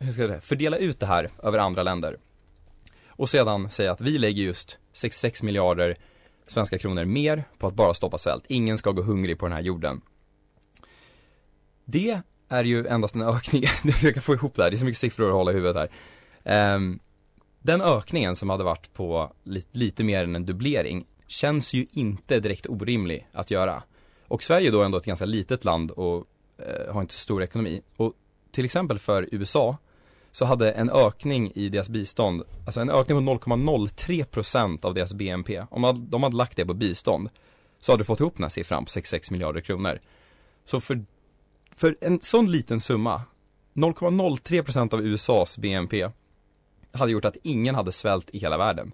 hur 0.00 0.12
ska 0.12 0.22
jag 0.22 0.30
säga, 0.30 0.40
fördela 0.40 0.76
ut 0.76 1.00
det 1.00 1.06
här 1.06 1.30
över 1.42 1.58
andra 1.58 1.82
länder. 1.82 2.16
Och 3.08 3.30
sedan 3.30 3.70
säga 3.70 3.92
att 3.92 4.00
vi 4.00 4.18
lägger 4.18 4.42
just 4.42 4.78
66 4.92 5.42
miljarder 5.42 5.96
svenska 6.46 6.78
kronor 6.78 7.04
mer 7.04 7.44
på 7.58 7.66
att 7.66 7.74
bara 7.74 7.94
stoppa 7.94 8.18
svält. 8.18 8.44
Ingen 8.48 8.78
ska 8.78 8.90
gå 8.90 9.02
hungrig 9.02 9.38
på 9.38 9.46
den 9.46 9.52
här 9.52 9.62
jorden. 9.62 10.00
Det 11.84 12.20
är 12.48 12.64
ju 12.64 12.86
endast 12.86 13.14
en 13.14 13.22
ökning, 13.22 13.64
jag 14.02 14.14
kan 14.14 14.22
få 14.22 14.34
ihop 14.34 14.54
det 14.54 14.62
här, 14.62 14.70
det 14.70 14.76
är 14.76 14.78
så 14.78 14.84
mycket 14.84 14.98
siffror 14.98 15.28
att 15.28 15.34
hålla 15.34 15.50
i 15.50 15.54
huvudet 15.54 15.90
här. 16.44 16.74
Um, 16.74 17.00
den 17.66 17.80
ökningen 17.80 18.36
som 18.36 18.50
hade 18.50 18.64
varit 18.64 18.94
på 18.94 19.32
lite, 19.44 19.78
lite 19.78 20.04
mer 20.04 20.24
än 20.24 20.36
en 20.36 20.46
dubblering 20.46 21.06
känns 21.26 21.74
ju 21.74 21.86
inte 21.92 22.40
direkt 22.40 22.66
orimlig 22.66 23.28
att 23.32 23.50
göra. 23.50 23.82
Och 24.28 24.42
Sverige 24.42 24.70
då 24.70 24.80
är 24.80 24.84
ändå 24.84 24.98
ett 24.98 25.04
ganska 25.04 25.24
litet 25.24 25.64
land 25.64 25.90
och 25.90 26.26
eh, 26.58 26.94
har 26.94 27.00
inte 27.00 27.14
så 27.14 27.20
stor 27.20 27.42
ekonomi. 27.42 27.82
Och 27.96 28.12
till 28.50 28.64
exempel 28.64 28.98
för 28.98 29.28
USA 29.32 29.76
så 30.32 30.44
hade 30.44 30.72
en 30.72 30.90
ökning 30.90 31.52
i 31.54 31.68
deras 31.68 31.88
bistånd, 31.88 32.42
alltså 32.66 32.80
en 32.80 32.90
ökning 32.90 33.26
på 33.26 33.32
0,03% 33.32 34.84
av 34.84 34.94
deras 34.94 35.14
BNP, 35.14 35.64
om 35.70 36.06
de 36.10 36.22
hade 36.22 36.36
lagt 36.36 36.56
det 36.56 36.66
på 36.66 36.74
bistånd, 36.74 37.28
så 37.80 37.92
hade 37.92 38.00
du 38.00 38.04
fått 38.04 38.20
ihop 38.20 38.36
den 38.36 38.44
här 38.44 38.50
siffran 38.50 38.84
på 38.84 38.90
66 38.90 39.30
miljarder 39.30 39.60
kronor. 39.60 40.00
Så 40.64 40.80
för, 40.80 41.04
för 41.76 41.96
en 42.00 42.20
sån 42.20 42.50
liten 42.50 42.80
summa, 42.80 43.22
0,03% 43.74 44.94
av 44.94 45.06
USAs 45.06 45.58
BNP, 45.58 46.10
hade 46.96 47.12
gjort 47.12 47.24
att 47.24 47.36
ingen 47.42 47.74
hade 47.74 47.92
svält 47.92 48.30
i 48.30 48.38
hela 48.38 48.58
världen. 48.58 48.92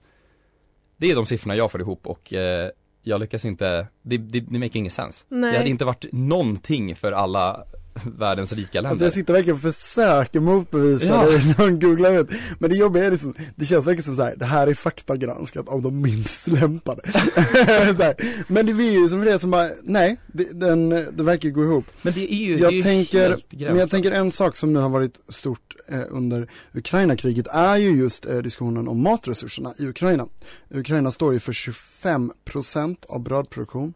Det 0.96 1.10
är 1.10 1.16
de 1.16 1.26
siffrorna 1.26 1.56
jag 1.56 1.70
får 1.70 1.80
ihop 1.80 2.06
och 2.06 2.32
eh, 2.32 2.70
jag 3.02 3.20
lyckas 3.20 3.44
inte, 3.44 3.86
det, 4.02 4.16
det, 4.16 4.40
det 4.40 4.58
make 4.58 4.78
ingen 4.78 4.90
sens. 4.90 5.24
Nej. 5.28 5.52
Det 5.52 5.58
hade 5.58 5.70
inte 5.70 5.84
varit 5.84 6.04
någonting 6.12 6.96
för 6.96 7.12
alla 7.12 7.64
världens 8.18 8.52
rika 8.52 8.80
länder. 8.80 8.90
Alltså 8.90 9.04
jag 9.04 9.12
sitter 9.14 9.32
verkligen 9.32 9.56
och 9.56 9.62
försöker 9.62 10.40
motbevisa 10.40 11.06
ja. 11.06 11.26
det 11.26 11.58
någon 11.58 11.80
googlar 11.80 12.20
ut. 12.20 12.30
Men 12.58 12.70
det 12.70 12.76
jobbiga 12.76 13.04
är 13.04 13.10
liksom, 13.10 13.34
det 13.56 13.66
känns 13.66 13.86
verkligen 13.86 14.02
som 14.02 14.16
så 14.16 14.22
här, 14.22 14.34
det 14.36 14.44
här 14.44 14.66
är 14.66 14.74
faktagranskat 14.74 15.68
av 15.68 15.82
de 15.82 16.02
minst 16.02 16.46
lämpade. 16.46 17.02
men 18.46 18.66
det 18.66 18.72
är 18.72 19.00
ju 19.00 19.08
som 19.08 19.20
det 19.20 19.38
som 19.38 19.50
bara, 19.50 19.70
nej, 19.82 20.16
det, 20.26 20.60
den, 20.60 20.88
det 20.90 21.22
verkar 21.22 21.48
gå 21.48 21.64
ihop. 21.64 21.84
Men 22.02 22.12
det 22.12 22.32
är 22.32 22.36
ju, 22.36 22.58
jag 22.58 22.72
det 22.72 22.78
är 22.78 22.82
tänker, 22.82 23.28
helt 23.28 23.52
Men 23.52 23.76
jag 23.76 23.90
tänker 23.90 24.12
en 24.12 24.30
sak 24.30 24.56
som 24.56 24.72
nu 24.72 24.78
har 24.78 24.88
varit 24.88 25.20
stort 25.28 25.76
eh, 25.88 26.02
under 26.10 26.48
Ukraina-kriget 26.72 27.46
är 27.46 27.76
ju 27.76 27.90
just 27.90 28.26
eh, 28.26 28.38
diskussionen 28.38 28.88
om 28.88 29.02
matresurserna 29.02 29.74
i 29.78 29.86
Ukraina. 29.86 30.26
Ukraina 30.70 31.10
står 31.10 31.32
ju 31.32 31.40
för 31.40 31.52
25% 31.52 32.96
av 33.08 33.20
brödproduktion. 33.20 33.94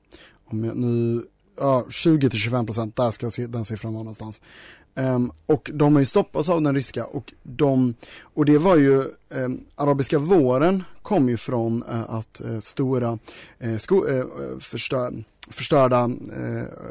Om 0.50 0.64
jag 0.64 0.76
nu 0.76 1.22
ja, 1.56 1.86
20 1.90 2.30
till 2.30 2.38
25 2.38 2.66
procent, 2.66 2.96
där 2.96 3.10
ska 3.10 3.30
den 3.48 3.64
siffran 3.64 3.92
vara 3.92 4.02
någonstans. 4.02 4.40
Um, 4.94 5.32
och 5.46 5.70
de 5.74 5.94
har 5.94 6.00
ju 6.00 6.06
stoppats 6.06 6.48
av 6.48 6.62
den 6.62 6.74
ryska 6.74 7.04
och 7.04 7.32
de, 7.42 7.94
och 8.20 8.44
det 8.44 8.58
var 8.58 8.76
ju, 8.76 9.04
um, 9.28 9.64
arabiska 9.74 10.18
våren 10.18 10.84
kom 11.02 11.28
ju 11.28 11.36
från 11.36 11.82
uh, 11.82 12.14
att 12.14 12.40
uh, 12.44 12.58
stora 12.58 13.18
uh, 13.64 13.78
sko, 13.78 14.04
förstör, 14.60 15.24
förstörda 15.50 16.10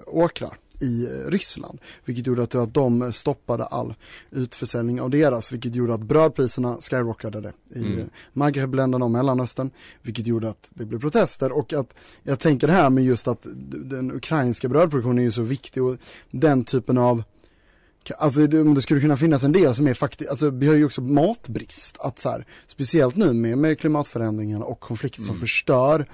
åkrar 0.06 0.58
i 0.80 1.08
Ryssland. 1.26 1.80
Vilket 2.06 2.28
gjorde 2.28 2.44
att, 2.44 2.56
att 2.56 2.74
de 2.74 3.14
stoppade 3.14 3.66
all 3.66 3.94
utförsäljning 4.32 5.02
av 5.02 5.10
deras, 5.10 5.52
vilket 5.52 5.76
gjorde 5.76 5.94
att 5.94 6.02
brödpriserna 6.02 6.78
skyrockade 6.82 7.54
i 7.76 7.80
mm. 7.80 8.10
Maghrebländerna 8.34 9.06
och 9.06 9.12
Mellanöstern. 9.12 9.70
Vilket 10.02 10.28
gjorde 10.28 10.50
att 10.50 10.70
det 10.74 10.86
blev 10.86 11.00
protester 11.00 11.52
och 11.52 11.74
att 11.74 11.96
jag 12.24 12.40
tänker 12.40 12.68
det 12.68 12.74
här 12.74 12.90
med 12.90 13.04
just 13.04 13.28
att 13.28 13.48
den 13.62 14.12
ukrainska 14.12 14.68
brödproduktionen 14.70 15.20
är 15.20 15.24
ju 15.24 15.32
så 15.32 15.42
viktig 15.42 15.84
och 15.84 15.98
den 16.32 16.64
typen 16.64 16.98
av 16.98 17.24
Alltså 18.18 18.48
det, 18.48 18.74
det 18.74 18.82
skulle 18.82 19.02
kunna 19.02 19.18
finnas 19.18 19.44
en 19.44 19.52
del 19.52 19.76
som 19.76 19.88
är 19.88 19.94
faktiskt, 19.94 20.30
alltså 20.30 20.50
vi 20.50 20.68
har 20.68 20.76
ju 20.76 20.86
också 20.86 21.02
matbrist, 21.02 21.98
att 22.00 22.20
så 22.20 22.30
här, 22.30 22.46
speciellt 22.68 23.16
nu 23.16 23.34
med, 23.34 23.58
med 23.58 23.80
klimatförändringarna 23.80 24.66
och 24.66 24.80
konflikter 24.80 25.20
mm. 25.20 25.28
som 25.28 25.40
förstör. 25.40 26.06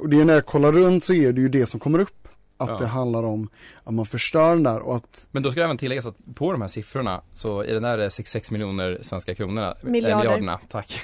Och 0.00 0.08
det 0.08 0.20
är 0.20 0.24
när 0.24 0.34
jag 0.34 0.46
kollar 0.46 0.72
runt 0.72 1.04
så 1.04 1.12
är 1.12 1.32
det 1.32 1.40
ju 1.40 1.48
det 1.48 1.66
som 1.66 1.80
kommer 1.80 1.98
upp. 1.98 2.25
Att 2.58 2.68
ja. 2.68 2.76
det 2.76 2.86
handlar 2.86 3.22
om 3.22 3.48
att 3.84 3.94
man 3.94 4.06
förstör 4.06 4.54
den 4.54 4.62
där 4.62 4.80
och 4.80 4.96
att 4.96 5.26
Men 5.30 5.42
då 5.42 5.50
ska 5.50 5.60
det 5.60 5.64
även 5.64 5.78
tilläggas 5.78 6.06
att 6.06 6.16
på 6.34 6.52
de 6.52 6.60
här 6.60 6.68
siffrorna 6.68 7.20
så 7.34 7.64
i 7.64 7.72
den 7.72 7.82
där 7.82 8.08
66 8.08 8.50
miljoner 8.50 8.98
svenska 9.02 9.34
kronorna, 9.34 9.74
Miljarder. 9.82 10.14
Äh, 10.14 10.18
miljarderna, 10.18 10.60
tack. 10.68 11.00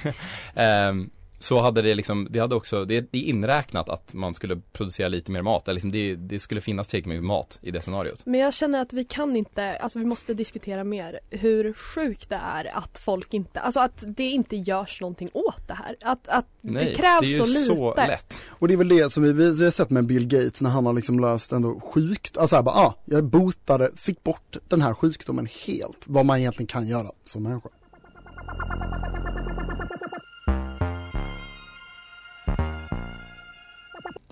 um, 0.89 1.09
så 1.43 1.61
hade 1.61 1.81
det 1.81 1.95
liksom, 1.95 2.27
det 2.29 2.39
hade 2.39 2.55
också, 2.55 2.85
det, 2.85 3.11
det 3.11 3.17
är 3.17 3.23
inräknat 3.23 3.89
att 3.89 4.13
man 4.13 4.35
skulle 4.35 4.59
producera 4.73 5.07
lite 5.07 5.31
mer 5.31 5.41
mat, 5.41 5.67
eller 5.67 5.73
liksom 5.73 5.91
det, 5.91 6.15
det 6.15 6.39
skulle 6.39 6.61
finnas 6.61 6.87
tillräckligt 6.87 7.09
mycket 7.09 7.23
mat 7.23 7.59
i 7.61 7.71
det 7.71 7.81
scenariot. 7.81 8.21
Men 8.25 8.39
jag 8.39 8.53
känner 8.53 8.81
att 8.81 8.93
vi 8.93 9.03
kan 9.03 9.35
inte, 9.35 9.77
alltså 9.77 9.99
vi 9.99 10.05
måste 10.05 10.33
diskutera 10.33 10.83
mer 10.83 11.19
hur 11.29 11.73
sjukt 11.73 12.29
det 12.29 12.39
är 12.55 12.77
att 12.77 12.97
folk 12.97 13.33
inte, 13.33 13.59
alltså 13.59 13.79
att 13.79 14.03
det 14.07 14.23
inte 14.23 14.55
görs 14.55 15.01
någonting 15.01 15.29
åt 15.33 15.67
det 15.67 15.73
här. 15.73 15.95
Att, 16.01 16.27
att 16.27 16.45
Nej, 16.61 16.85
det 16.85 16.95
krävs 16.95 17.21
det 17.21 17.35
är 17.35 17.47
ju 17.47 17.65
så 17.65 17.89
lite. 17.89 18.07
lätt. 18.07 18.33
Och 18.49 18.67
det 18.67 18.73
är 18.73 18.77
väl 18.77 18.89
det 18.89 19.11
som 19.11 19.23
vi, 19.23 19.33
vi 19.33 19.63
har 19.63 19.71
sett 19.71 19.89
med 19.89 20.05
Bill 20.05 20.27
Gates 20.27 20.61
när 20.61 20.69
han 20.69 20.85
har 20.85 20.93
liksom 20.93 21.19
löst 21.19 21.51
ändå 21.51 21.79
sjukt, 21.79 22.37
alltså 22.37 22.55
här 22.55 22.63
bara, 22.63 22.75
ah, 22.75 22.95
jag 23.05 23.23
botade, 23.23 23.91
fick 23.95 24.23
bort 24.23 24.57
den 24.67 24.81
här 24.81 24.93
sjukdomen 24.93 25.47
helt, 25.65 26.03
vad 26.05 26.25
man 26.25 26.39
egentligen 26.39 26.67
kan 26.67 26.87
göra 26.87 27.11
som 27.25 27.43
människa. 27.43 27.69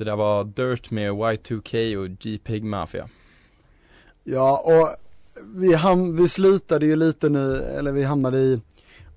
Det 0.01 0.05
där 0.05 0.15
var 0.15 0.43
Dirt 0.43 0.91
med 0.91 1.11
Y2K 1.11 1.95
och 1.95 2.09
G-Pig 2.09 2.63
Mafia. 2.63 3.09
Ja, 4.23 4.57
och 4.57 4.89
vi, 5.55 5.73
ham 5.73 6.15
vi 6.15 6.29
slutade 6.29 6.85
ju 6.85 6.95
lite 6.95 7.29
nu, 7.29 7.57
eller 7.57 7.91
vi 7.91 8.03
hamnade 8.03 8.37
i 8.37 8.61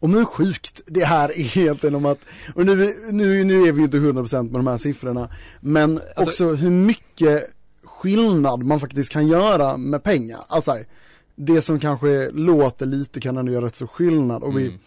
om 0.00 0.14
hur 0.14 0.24
sjukt 0.24 0.82
det 0.86 1.04
här 1.04 1.28
är 1.28 1.58
egentligen 1.58 1.94
om 1.94 2.06
att, 2.06 2.18
och 2.54 2.66
nu, 2.66 2.94
nu, 3.10 3.44
nu 3.44 3.62
är 3.62 3.72
vi 3.72 3.82
inte 3.82 3.96
100% 3.96 4.42
med 4.42 4.52
de 4.52 4.66
här 4.66 4.76
siffrorna, 4.76 5.28
men 5.60 6.00
alltså, 6.16 6.30
också 6.30 6.54
hur 6.54 6.70
mycket 6.70 7.50
skillnad 7.84 8.62
man 8.62 8.80
faktiskt 8.80 9.12
kan 9.12 9.26
göra 9.26 9.76
med 9.76 10.02
pengar. 10.02 10.40
Alltså 10.48 10.70
här, 10.72 10.86
det 11.34 11.62
som 11.62 11.80
kanske 11.80 12.30
låter 12.30 12.86
lite 12.86 13.20
kan 13.20 13.36
ändå 13.36 13.52
göra 13.52 13.64
rätt 13.64 13.76
så 13.76 13.86
skillnad 13.86 14.42
och 14.42 14.58
vi, 14.58 14.66
mm. 14.66 14.78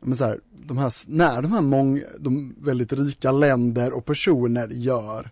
men 0.00 0.16
så 0.16 0.24
här, 0.24 0.40
de 0.66 0.78
här, 0.78 0.92
när 1.06 1.42
de 1.42 1.52
här 1.52 1.60
många, 1.60 2.02
de 2.18 2.54
väldigt 2.58 2.92
rika 2.92 3.32
länder 3.32 3.92
och 3.92 4.04
personer 4.04 4.68
gör 4.68 5.30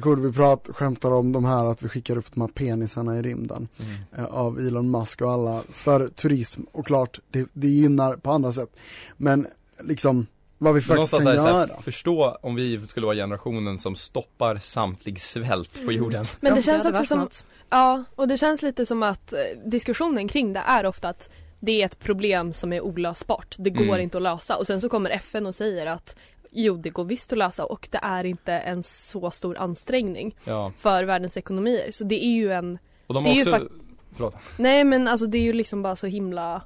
kommer 0.00 0.16
vi 0.16 0.32
pratar, 0.32 0.72
skämtar 0.72 1.10
om 1.10 1.32
de 1.32 1.44
här 1.44 1.66
att 1.66 1.82
vi 1.82 1.88
skickar 1.88 2.18
upp 2.18 2.34
de 2.34 2.40
här 2.40 2.48
penisarna 2.48 3.18
i 3.18 3.22
rymden 3.22 3.68
mm. 3.78 3.96
eh, 4.16 4.34
av 4.34 4.58
Elon 4.58 4.90
Musk 4.90 5.22
och 5.22 5.30
alla 5.30 5.62
för 5.72 6.08
turism 6.08 6.62
och 6.72 6.86
klart 6.86 7.20
det, 7.30 7.48
det 7.52 7.68
gynnar 7.68 8.16
på 8.16 8.30
andra 8.30 8.52
sätt. 8.52 8.76
Men 9.16 9.46
liksom 9.80 10.26
vad 10.58 10.74
vi 10.74 10.80
faktiskt 10.80 11.12
kan 11.12 11.24
göra. 11.24 11.56
Här, 11.56 11.82
förstå 11.82 12.38
om 12.42 12.54
vi 12.54 12.80
skulle 12.88 13.06
vara 13.06 13.16
generationen 13.16 13.78
som 13.78 13.96
stoppar 13.96 14.58
samtlig 14.58 15.20
svält 15.20 15.74
på 15.74 15.80
mm. 15.80 15.94
jorden. 15.94 16.26
Men 16.40 16.54
det 16.54 16.62
känns 16.62 16.86
också 16.86 17.04
som, 17.04 17.28
ja 17.70 18.04
och 18.14 18.28
det 18.28 18.38
känns 18.38 18.62
lite 18.62 18.86
som 18.86 19.02
att 19.02 19.32
eh, 19.32 19.38
diskussionen 19.66 20.28
kring 20.28 20.52
det 20.52 20.62
är 20.66 20.86
ofta 20.86 21.08
att 21.08 21.30
det 21.60 21.82
är 21.82 21.86
ett 21.86 21.98
problem 21.98 22.52
som 22.52 22.72
är 22.72 22.80
olösbart. 22.80 23.56
Det 23.58 23.70
går 23.70 23.84
mm. 23.84 24.00
inte 24.00 24.16
att 24.16 24.22
lösa 24.22 24.56
och 24.56 24.66
sen 24.66 24.80
så 24.80 24.88
kommer 24.88 25.10
FN 25.10 25.46
och 25.46 25.54
säger 25.54 25.86
att 25.86 26.16
Jo 26.50 26.76
det 26.76 26.90
går 26.90 27.04
visst 27.04 27.32
att 27.32 27.38
lösa 27.38 27.64
och 27.64 27.88
det 27.90 27.98
är 28.02 28.24
inte 28.24 28.52
en 28.52 28.82
så 28.82 29.30
stor 29.30 29.58
ansträngning 29.58 30.36
ja. 30.44 30.72
för 30.76 31.04
världens 31.04 31.36
ekonomier. 31.36 31.90
Så 31.92 32.04
det 32.04 32.24
är 32.24 32.34
ju 32.34 32.52
en 32.52 32.78
Och 33.06 33.14
de 33.14 33.24
har 33.24 33.38
också, 33.38 33.68
förlåt. 34.12 34.34
Nej 34.56 34.84
men 34.84 35.08
alltså 35.08 35.26
det 35.26 35.38
är 35.38 35.42
ju 35.42 35.52
liksom 35.52 35.82
bara 35.82 35.96
så 35.96 36.06
himla 36.06 36.62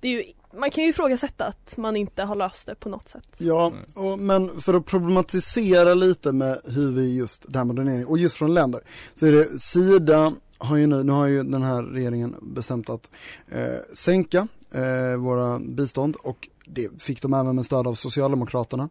Det 0.00 0.08
är 0.08 0.12
ju 0.12 0.24
man 0.52 0.70
kan 0.70 0.84
ju 0.84 0.90
ifrågasätta 0.90 1.44
att 1.44 1.76
man 1.76 1.96
inte 1.96 2.22
har 2.22 2.36
löst 2.36 2.66
det 2.66 2.74
på 2.74 2.88
något 2.88 3.08
sätt. 3.08 3.28
Ja, 3.38 3.72
och, 3.94 4.18
men 4.18 4.60
för 4.60 4.74
att 4.74 4.86
problematisera 4.86 5.94
lite 5.94 6.32
med 6.32 6.60
hur 6.64 6.92
vi 6.92 7.16
just, 7.16 7.44
det 7.48 7.58
här 7.58 7.64
med 7.64 7.76
donering, 7.76 8.06
och 8.06 8.18
just 8.18 8.36
från 8.36 8.54
länder, 8.54 8.80
så 9.14 9.26
är 9.26 9.32
det 9.32 9.60
Sida 9.60 10.32
har 10.58 10.76
ju 10.76 10.86
nu, 10.86 11.02
nu 11.02 11.12
har 11.12 11.26
ju 11.26 11.42
den 11.42 11.62
här 11.62 11.82
regeringen 11.82 12.34
bestämt 12.42 12.90
att 12.90 13.10
eh, 13.48 13.78
sänka 13.92 14.48
eh, 14.70 15.16
våra 15.16 15.58
bistånd 15.58 16.16
och 16.16 16.48
det 16.72 17.02
fick 17.02 17.22
de 17.22 17.34
även 17.34 17.56
med 17.56 17.64
stöd 17.64 17.86
av 17.86 17.94
Socialdemokraterna. 17.94 18.88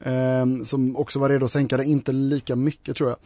Eh, 0.00 0.46
som 0.64 0.96
också 0.96 1.18
var 1.18 1.28
redo 1.28 1.44
att 1.44 1.52
sänka 1.52 1.76
det, 1.76 1.84
inte 1.84 2.12
lika 2.12 2.56
mycket 2.56 2.96
tror 2.96 3.10
jag. 3.10 3.18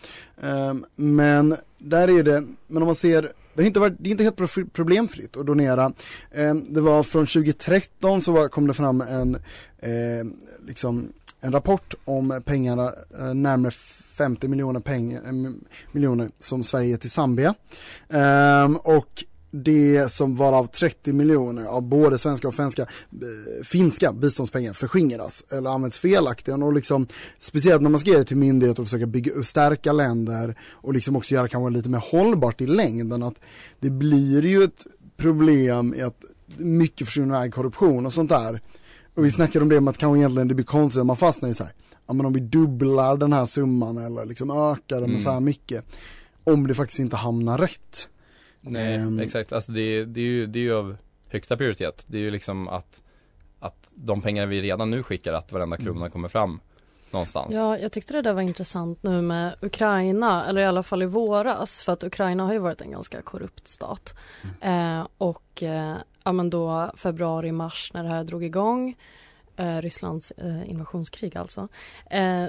Eh, 0.51 0.75
men 0.97 1.57
där 1.79 2.19
är 2.19 2.23
det, 2.23 2.45
men 2.67 2.83
om 2.83 2.87
man 2.87 2.95
ser 2.95 3.33
det 3.57 3.63
är 3.63 3.67
inte, 3.67 3.81
varit, 3.81 3.95
det 3.99 4.09
är 4.09 4.11
inte 4.11 4.25
helt 4.25 4.73
problemfritt 4.73 5.37
att 5.37 5.47
donera. 5.47 5.93
Eh, 6.31 6.55
det 6.55 6.81
var 6.81 7.03
från 7.03 7.27
2013 7.27 8.23
så 8.23 8.33
var, 8.33 8.49
kom 8.49 8.67
det 8.67 8.75
fram 8.75 9.01
en, 9.01 9.35
eh, 9.79 10.27
liksom, 10.67 11.13
en 11.41 11.53
rapport 11.53 11.95
om 12.05 12.43
pengarna, 12.45 12.93
eh, 13.19 13.35
närmare 13.35 13.71
50 14.17 14.49
miljoner, 14.49 14.81
peng, 14.81 15.13
eh, 15.13 15.53
miljoner 15.93 16.31
som 16.41 16.63
Sverige 16.63 16.89
ger 16.89 16.97
till 16.97 17.11
Zambia. 17.11 17.55
Ehm, 18.09 18.77
och 18.77 19.25
det 19.51 20.13
som 20.13 20.35
var 20.35 20.53
av 20.53 20.67
30 20.67 21.13
miljoner 21.13 21.65
av 21.65 21.83
både 21.83 22.19
svenska 22.19 22.49
och 22.49 22.55
finska, 22.55 22.83
eh, 22.83 23.65
finska 23.65 24.13
biståndspengar 24.13 24.73
förskingras 24.73 25.45
eller 25.51 25.71
används 25.71 25.99
felaktigt. 25.99 26.55
Och 26.55 26.73
liksom 26.73 27.07
speciellt 27.41 27.83
när 27.83 27.91
man 27.91 28.01
ska 28.01 28.11
ge 28.11 28.19
det 28.19 28.25
till 28.25 28.37
myndigheter 28.37 28.83
och 28.83 28.87
försöka 28.87 29.07
bygga 29.07 29.43
stärka 29.43 29.93
länder 29.93 30.59
och 30.71 30.95
liksom 30.95 31.17
också 31.17 31.35
göra 31.35 31.49
kanske 31.49 31.77
lite 31.77 31.89
mer 31.89 32.03
hållbart 32.11 32.61
i 32.61 32.67
längden. 32.67 33.23
Att 33.23 33.41
det 33.81 33.91
blir 33.91 34.45
ju 34.45 34.65
ett 34.65 34.87
problem 35.17 35.95
i 35.95 36.03
att 36.03 36.25
mycket 36.57 37.07
försvinner 37.07 37.37
iväg 37.37 37.55
korruption 37.55 38.07
och 38.07 38.13
sånt 38.13 38.29
där. 38.29 38.61
Och 39.15 39.25
vi 39.25 39.31
snackade 39.31 39.63
om 39.63 39.69
det 39.69 39.81
med 39.81 39.91
att 39.91 39.99
kanske 39.99 40.19
egentligen 40.19 40.49
det 40.49 40.55
blir 40.55 40.65
konstigt 40.65 41.01
om 41.01 41.07
man 41.07 41.17
fastnar 41.17 41.49
i 41.49 41.55
så 41.55 41.65
här, 41.65 41.73
ja 42.07 42.15
men 42.15 42.27
om 42.27 42.33
vi 42.33 42.41
dubblar 42.41 43.17
den 43.17 43.33
här 43.33 43.47
summan 43.47 43.99
eller 43.99 44.25
liksom 44.25 44.51
ökar 44.51 45.01
den 45.01 45.11
med 45.11 45.11
mm. 45.11 45.23
så 45.23 45.31
här 45.31 45.41
mycket 45.41 45.85
om 46.45 46.67
det 46.67 46.75
faktiskt 46.75 47.01
inte 47.01 47.17
hamnar 47.17 47.59
rätt 47.59 48.09
Nej, 48.67 48.99
um, 48.99 49.19
exakt. 49.19 49.53
Alltså 49.53 49.73
det, 49.73 50.05
det, 50.05 50.21
är 50.21 50.25
ju, 50.25 50.47
det 50.47 50.59
är 50.59 50.63
ju 50.63 50.75
av 50.75 50.97
högsta 51.29 51.57
prioritet. 51.57 52.05
Det 52.07 52.19
är 52.19 52.23
ju 52.23 52.31
liksom 52.31 52.69
att, 52.69 53.03
att 53.59 53.93
de 53.95 54.21
pengar 54.21 54.47
vi 54.47 54.63
redan 54.63 54.91
nu 54.91 55.03
skickar, 55.03 55.33
att 55.33 55.53
varenda 55.53 55.77
krona 55.77 56.01
mm. 56.01 56.11
kommer 56.11 56.29
fram 56.29 56.61
någonstans. 57.11 57.55
Ja, 57.55 57.79
jag 57.79 57.93
tyckte 57.93 58.13
det 58.13 58.23
där 58.23 58.33
var 58.33 58.43
intressant 58.43 59.03
nu 59.03 59.23
med 59.23 59.55
Ukraina, 59.61 60.47
eller 60.47 60.61
i 60.61 60.65
alla 60.65 60.83
fall 60.83 61.03
i 61.03 61.07
våras, 61.07 61.81
för 61.81 61.93
att 61.93 62.05
Ukraina 62.05 62.45
har 62.45 62.53
ju 62.53 62.59
varit 62.59 62.81
en 62.81 62.91
ganska 62.91 63.23
korrupt 63.23 63.69
stat. 63.69 64.15
Mm. 64.43 65.01
Eh, 65.01 65.07
och 65.19 65.63
eh, 65.63 65.97
ja 66.25 66.33
men 66.33 66.51
då 66.51 66.93
februari, 66.97 67.53
mars 67.53 67.91
när 67.95 68.03
det 68.03 68.09
här 68.09 68.25
drog 68.25 68.45
igång, 68.45 68.97
eh, 69.57 69.77
Rysslands 69.77 70.31
eh, 70.31 70.71
invasionskrig 70.71 71.37
alltså, 71.37 71.69
eh, 72.11 72.45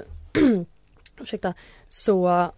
ursäkta, 1.20 1.54
så 1.88 2.50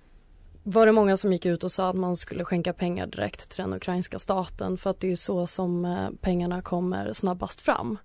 var 0.62 0.86
det 0.86 0.92
många 0.92 1.16
som 1.16 1.32
gick 1.32 1.46
ut 1.46 1.64
och 1.64 1.72
sa 1.72 1.90
att 1.90 1.96
man 1.96 2.16
skulle 2.16 2.44
skänka 2.44 2.72
pengar 2.72 3.06
direkt 3.06 3.50
till 3.50 3.62
den 3.62 3.72
ukrainska 3.72 4.18
staten 4.18 4.76
för 4.76 4.90
att 4.90 5.00
det 5.00 5.12
är 5.12 5.16
så 5.16 5.46
som 5.46 5.84
eh, 5.84 6.08
pengarna 6.20 6.62
kommer 6.62 7.12
snabbast 7.12 7.60
fram. 7.60 7.98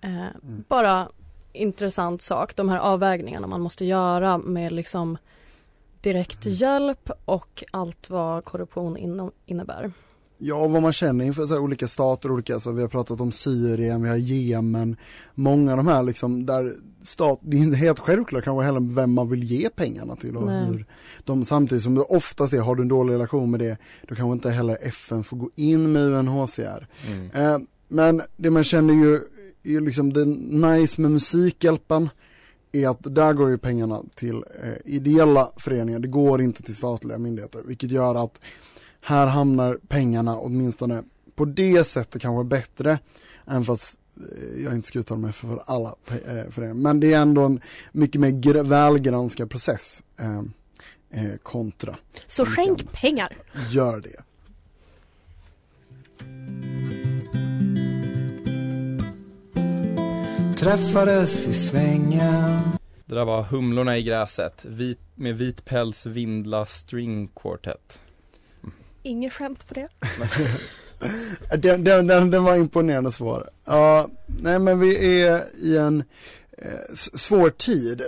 Eh, 0.00 0.20
mm. 0.20 0.64
Bara 0.68 1.08
intressant 1.52 2.22
sak, 2.22 2.56
de 2.56 2.68
här 2.68 2.78
avvägningarna 2.78 3.46
man 3.46 3.60
måste 3.60 3.84
göra 3.84 4.38
med 4.38 4.72
liksom 4.72 5.18
direkt 6.00 6.46
mm. 6.46 6.56
hjälp 6.56 7.10
och 7.24 7.64
allt 7.70 8.10
vad 8.10 8.44
korruption 8.44 9.30
innebär. 9.46 9.92
Ja, 10.40 10.66
vad 10.66 10.82
man 10.82 10.92
känner 10.92 11.24
inför 11.24 11.46
så 11.46 11.58
olika 11.58 11.88
stater, 11.88 12.30
olika, 12.30 12.54
alltså 12.54 12.72
vi 12.72 12.82
har 12.82 12.88
pratat 12.88 13.20
om 13.20 13.32
Syrien, 13.32 14.02
vi 14.02 14.08
har 14.08 14.16
Jemen, 14.16 14.96
många 15.34 15.70
av 15.70 15.76
de 15.76 15.86
här 15.86 16.02
liksom 16.02 16.46
där 16.46 16.74
stat, 17.02 17.40
det 17.42 17.56
är 17.56 17.60
inte 17.60 17.76
helt 17.76 17.98
självklart 17.98 18.44
kanske 18.44 18.64
heller 18.64 18.94
vem 18.94 19.12
man 19.12 19.28
vill 19.28 19.42
ge 19.42 19.70
pengarna 19.70 20.16
till 20.16 20.36
och 20.36 20.50
hur 20.50 20.86
de 21.24 21.44
samtidigt 21.44 21.84
som 21.84 21.94
du 21.94 22.00
oftast 22.00 22.52
är, 22.52 22.60
har 22.60 22.74
du 22.74 22.82
en 22.82 22.88
dålig 22.88 23.14
relation 23.14 23.50
med 23.50 23.60
det, 23.60 23.78
då 24.08 24.14
kanske 24.14 24.32
inte 24.32 24.50
heller 24.50 24.78
FN 24.82 25.24
får 25.24 25.36
gå 25.36 25.50
in 25.56 25.92
med 25.92 26.02
UNHCR. 26.02 26.88
Mm. 27.06 27.30
Eh, 27.30 27.58
men 27.88 28.22
det 28.36 28.50
man 28.50 28.64
känner 28.64 28.94
ju, 28.94 29.14
är 29.62 29.80
liksom 29.80 30.12
det 30.12 30.24
nice 30.24 31.00
med 31.00 31.10
Musikhjälpen, 31.10 32.08
är 32.72 32.88
att 32.88 33.14
där 33.14 33.32
går 33.32 33.50
ju 33.50 33.58
pengarna 33.58 34.02
till 34.14 34.36
eh, 34.36 34.72
ideella 34.84 35.50
föreningar, 35.56 35.98
det 35.98 36.08
går 36.08 36.42
inte 36.42 36.62
till 36.62 36.76
statliga 36.76 37.18
myndigheter, 37.18 37.62
vilket 37.66 37.90
gör 37.90 38.24
att 38.24 38.40
här 39.00 39.26
hamnar 39.26 39.78
pengarna 39.88 40.38
åtminstone 40.38 41.02
på 41.34 41.44
det 41.44 41.84
sättet 41.84 42.22
kanske 42.22 42.44
bättre. 42.44 42.98
Även 43.46 43.64
fast 43.64 43.98
eh, 44.16 44.62
jag 44.64 44.74
inte 44.74 44.88
ska 44.88 44.98
uttala 44.98 45.20
mig 45.20 45.32
för 45.32 45.62
alla 45.66 45.94
eh, 46.08 46.50
för 46.50 46.62
det. 46.62 46.74
Men 46.74 47.00
det 47.00 47.14
är 47.14 47.18
ändå 47.18 47.42
en 47.42 47.60
mycket 47.92 48.20
mer 48.20 48.62
välgranskad 48.62 49.50
process 49.50 50.02
eh, 50.18 51.36
kontra. 51.42 51.96
Så 52.26 52.44
skänk 52.44 52.92
pengar! 52.92 53.32
Gör 53.70 54.00
det. 54.00 54.22
Träffades 60.58 61.46
i 61.46 61.52
svängen 61.52 62.60
Det 63.06 63.14
där 63.14 63.24
var 63.24 63.42
Humlorna 63.42 63.98
i 63.98 64.02
gräset 64.02 64.64
vit, 64.64 64.98
med 65.14 65.38
vit 65.38 65.64
päls 65.64 66.06
Vindla 66.06 66.66
String 66.66 67.28
Quartet. 67.28 68.00
Inget 69.08 69.32
skämt 69.32 69.68
på 69.68 69.74
det. 69.74 69.88
den, 71.56 71.84
den, 71.84 72.06
den, 72.06 72.30
den 72.30 72.44
var 72.44 72.56
imponerande 72.56 73.12
svår. 73.12 73.50
Ja, 73.64 74.08
nej 74.26 74.58
men 74.58 74.80
vi 74.80 75.22
är 75.22 75.44
i 75.56 75.76
en 75.76 76.04
eh, 76.58 76.94
svår 76.94 77.50
tid. 77.50 78.02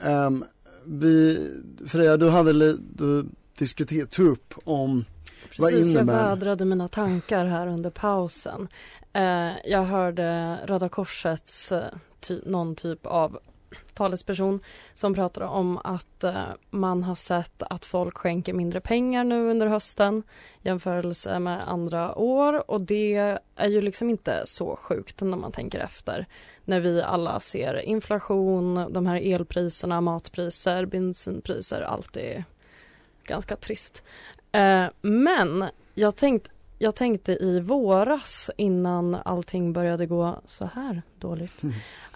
Um, 0.00 0.44
vi, 0.84 1.48
Freja 1.86 2.16
du 2.16 2.28
hade 2.28 2.52
lite, 2.52 2.82
du 2.94 3.26
diskuterat, 3.58 4.10
tog 4.10 4.26
upp 4.26 4.54
om 4.64 5.04
Precis, 5.42 5.58
vad 5.58 5.72
innebär... 5.72 6.20
jag 6.20 6.28
vädrade 6.28 6.64
mina 6.64 6.88
tankar 6.88 7.46
här 7.46 7.66
under 7.66 7.90
pausen. 7.90 8.68
Eh, 9.12 9.52
jag 9.64 9.84
hörde 9.84 10.58
Röda 10.66 10.88
Korsets 10.88 11.72
eh, 11.72 11.84
ty 12.20 12.40
någon 12.46 12.76
typ 12.76 13.06
av 13.06 13.38
talesperson 13.94 14.60
som 14.94 15.14
pratade 15.14 15.46
om 15.46 15.78
att 15.84 16.24
eh, 16.24 16.42
man 16.70 17.04
har 17.04 17.14
sett 17.14 17.62
att 17.62 17.84
folk 17.84 18.18
skänker 18.18 18.52
mindre 18.52 18.80
pengar 18.80 19.24
nu 19.24 19.50
under 19.50 19.66
hösten 19.66 20.22
jämförelse 20.62 21.38
med 21.38 21.68
andra 21.68 22.14
år 22.14 22.70
och 22.70 22.80
det 22.80 23.38
är 23.56 23.68
ju 23.68 23.80
liksom 23.80 24.10
inte 24.10 24.42
så 24.46 24.76
sjukt 24.76 25.20
när 25.20 25.36
man 25.36 25.52
tänker 25.52 25.78
efter 25.78 26.26
när 26.64 26.80
vi 26.80 27.02
alla 27.02 27.40
ser 27.40 27.74
inflation, 27.80 28.92
de 28.92 29.06
här 29.06 29.20
elpriserna, 29.34 30.00
matpriser, 30.00 30.86
bensinpriser, 30.86 31.80
allt 31.80 32.16
är 32.16 32.44
ganska 33.24 33.56
trist. 33.56 34.02
Eh, 34.52 34.86
men 35.00 35.64
jag, 35.94 36.16
tänkt, 36.16 36.48
jag 36.78 36.94
tänkte 36.94 37.32
i 37.32 37.60
våras 37.60 38.50
innan 38.56 39.14
allting 39.14 39.72
började 39.72 40.06
gå 40.06 40.40
så 40.46 40.64
här 40.64 41.02
dåligt 41.18 41.62
mm. 41.62 41.74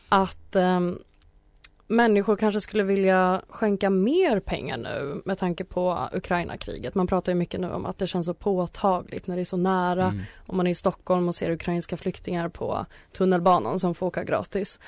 att 0.08 0.56
um, 0.56 0.98
människor 1.92 2.36
kanske 2.36 2.60
skulle 2.60 2.82
vilja 2.82 3.42
skänka 3.48 3.90
mer 3.90 4.40
pengar 4.40 4.76
nu 4.76 5.22
med 5.24 5.38
tanke 5.38 5.64
på 5.64 6.08
Ukraina-kriget. 6.12 6.94
Man 6.94 7.06
pratar 7.06 7.32
ju 7.32 7.36
mycket 7.36 7.60
nu 7.60 7.70
om 7.70 7.86
att 7.86 7.98
det 7.98 8.06
känns 8.06 8.26
så 8.26 8.34
påtagligt 8.34 9.26
när 9.26 9.36
det 9.36 9.42
är 9.42 9.44
så 9.44 9.56
nära. 9.56 10.04
Mm. 10.04 10.22
Om 10.46 10.56
man 10.56 10.66
är 10.66 10.70
i 10.70 10.74
Stockholm 10.74 11.28
och 11.28 11.34
ser 11.34 11.50
ukrainska 11.50 11.96
flyktingar 11.96 12.48
på 12.48 12.86
tunnelbanan 13.12 13.78
som 13.78 13.94
får 13.94 14.06
åka 14.06 14.24
gratis. 14.24 14.78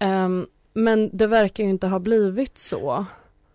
Um, 0.00 0.46
men 0.72 1.10
det 1.12 1.26
verkar 1.26 1.64
ju 1.64 1.70
inte 1.70 1.86
ha 1.86 1.98
blivit 1.98 2.58
så. 2.58 3.06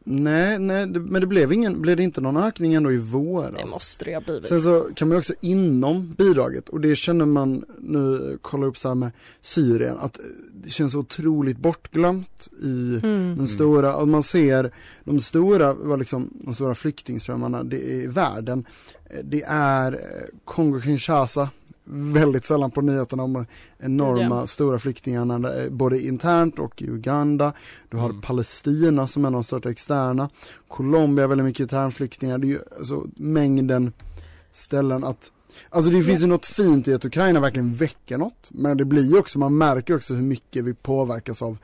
Nej, 0.03 0.59
nej, 0.59 0.87
men 0.87 1.21
det 1.21 1.27
blev 1.27 1.53
ingen, 1.53 1.81
blev 1.81 1.97
det 1.97 2.03
inte 2.03 2.21
någon 2.21 2.37
ökning 2.37 2.73
ändå 2.73 2.91
i 2.91 2.97
våras? 2.97 3.53
Det 3.57 3.69
måste 3.69 4.05
det 4.05 4.13
ha 4.13 4.21
blivit. 4.21 4.45
Sen 4.45 4.61
så 4.61 4.89
kan 4.95 5.07
man 5.07 5.17
också 5.17 5.33
inom 5.41 6.13
bidraget 6.17 6.69
och 6.69 6.81
det 6.81 6.95
känner 6.95 7.25
man 7.25 7.65
nu, 7.79 8.37
kollar 8.41 8.67
upp 8.67 8.77
så 8.77 8.87
här 8.87 8.95
med 8.95 9.11
Syrien, 9.41 9.97
att 9.99 10.19
det 10.53 10.69
känns 10.69 10.95
otroligt 10.95 11.57
bortglömt 11.57 12.47
i 12.63 12.99
mm. 13.03 13.35
den 13.37 13.47
stora, 13.47 13.95
och 13.95 14.07
man 14.07 14.23
ser 14.23 14.71
de 15.03 15.19
stora, 15.19 15.73
vad 15.73 15.99
liksom, 15.99 16.29
de 16.33 16.55
stora 16.55 16.75
flyktingströmmarna 16.75 17.63
det 17.63 17.91
är 17.91 18.03
i 18.03 18.07
världen. 18.07 18.65
Det 19.23 19.43
är 19.47 19.99
Kongo-Kinshasa, 20.45 21.47
väldigt 21.85 22.45
sällan 22.45 22.71
på 22.71 22.81
nyheterna 22.81 23.23
om 23.23 23.45
enorma 23.79 24.35
ja. 24.39 24.47
stora 24.47 24.79
flyktingarna 24.79 25.53
eh, 25.53 25.69
både 25.69 25.99
internt 26.01 26.59
och 26.59 26.81
i 26.81 26.85
Uganda. 26.85 27.53
Du 27.89 27.97
har 27.97 28.09
mm. 28.09 28.21
Palestina 28.21 29.07
som 29.07 29.25
är 29.25 29.27
en 29.27 29.35
av 29.35 29.41
de 29.41 29.43
största 29.43 29.69
externa. 29.69 30.29
Colombia 30.67 31.27
väldigt 31.27 31.45
mycket 31.45 31.59
internflyktingar. 31.59 32.37
Det 32.37 32.47
är 32.47 32.49
ju 32.49 32.59
alltså 32.77 33.05
mängden 33.15 33.93
ställen 34.51 35.03
att 35.03 35.31
Alltså 35.69 35.91
det 35.91 36.03
finns 36.03 36.23
ju 36.23 36.27
något 36.27 36.45
fint 36.45 36.87
i 36.87 36.93
att 36.93 37.05
Ukraina 37.05 37.39
verkligen 37.39 37.73
väcker 37.73 38.17
något 38.17 38.49
men 38.51 38.77
det 38.77 38.85
blir 38.85 39.03
ju 39.03 39.17
också, 39.17 39.39
man 39.39 39.57
märker 39.57 39.95
också 39.95 40.13
hur 40.13 40.23
mycket 40.23 40.63
vi 40.63 40.73
påverkas 40.73 41.41
av 41.41 41.57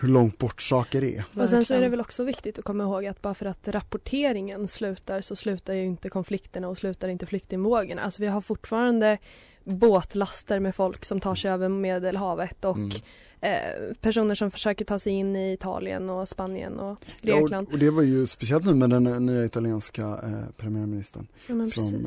hur 0.00 0.08
långt 0.08 0.38
bort 0.38 0.62
saker 0.62 1.04
är. 1.04 1.24
Och 1.34 1.48
sen 1.48 1.64
så 1.64 1.74
är 1.74 1.80
det 1.80 1.88
väl 1.88 2.00
också 2.00 2.24
viktigt 2.24 2.58
att 2.58 2.64
komma 2.64 2.84
ihåg 2.84 3.06
att 3.06 3.22
bara 3.22 3.34
för 3.34 3.46
att 3.46 3.68
rapporteringen 3.68 4.68
slutar 4.68 5.20
så 5.20 5.36
slutar 5.36 5.74
ju 5.74 5.84
inte 5.84 6.08
konflikterna 6.08 6.68
och 6.68 6.78
slutar 6.78 7.08
inte 7.08 7.26
flyktingvågorna. 7.26 8.02
Alltså 8.02 8.22
vi 8.22 8.28
har 8.28 8.40
fortfarande 8.40 9.18
båtlaster 9.64 10.60
med 10.60 10.74
folk 10.74 11.04
som 11.04 11.20
tar 11.20 11.34
sig 11.34 11.50
över 11.50 11.68
Medelhavet 11.68 12.64
och 12.64 12.76
mm. 12.76 12.90
eh, 13.40 13.94
personer 14.00 14.34
som 14.34 14.50
försöker 14.50 14.84
ta 14.84 14.98
sig 14.98 15.12
in 15.12 15.36
i 15.36 15.52
Italien 15.52 16.10
och 16.10 16.28
Spanien 16.28 16.78
och 16.78 16.98
Grekland. 17.20 17.68
Ja, 17.70 17.72
och, 17.72 17.78
det 17.78 17.90
var 17.90 18.02
ju 18.02 18.26
speciellt 18.26 18.64
nu 18.64 18.74
med 18.74 18.90
den 18.90 19.26
nya 19.26 19.44
italienska 19.44 20.02
eh, 20.02 20.50
premiärministern 20.56 21.26
ja, 21.46 21.66
som 21.66 21.94
eh, 21.94 22.04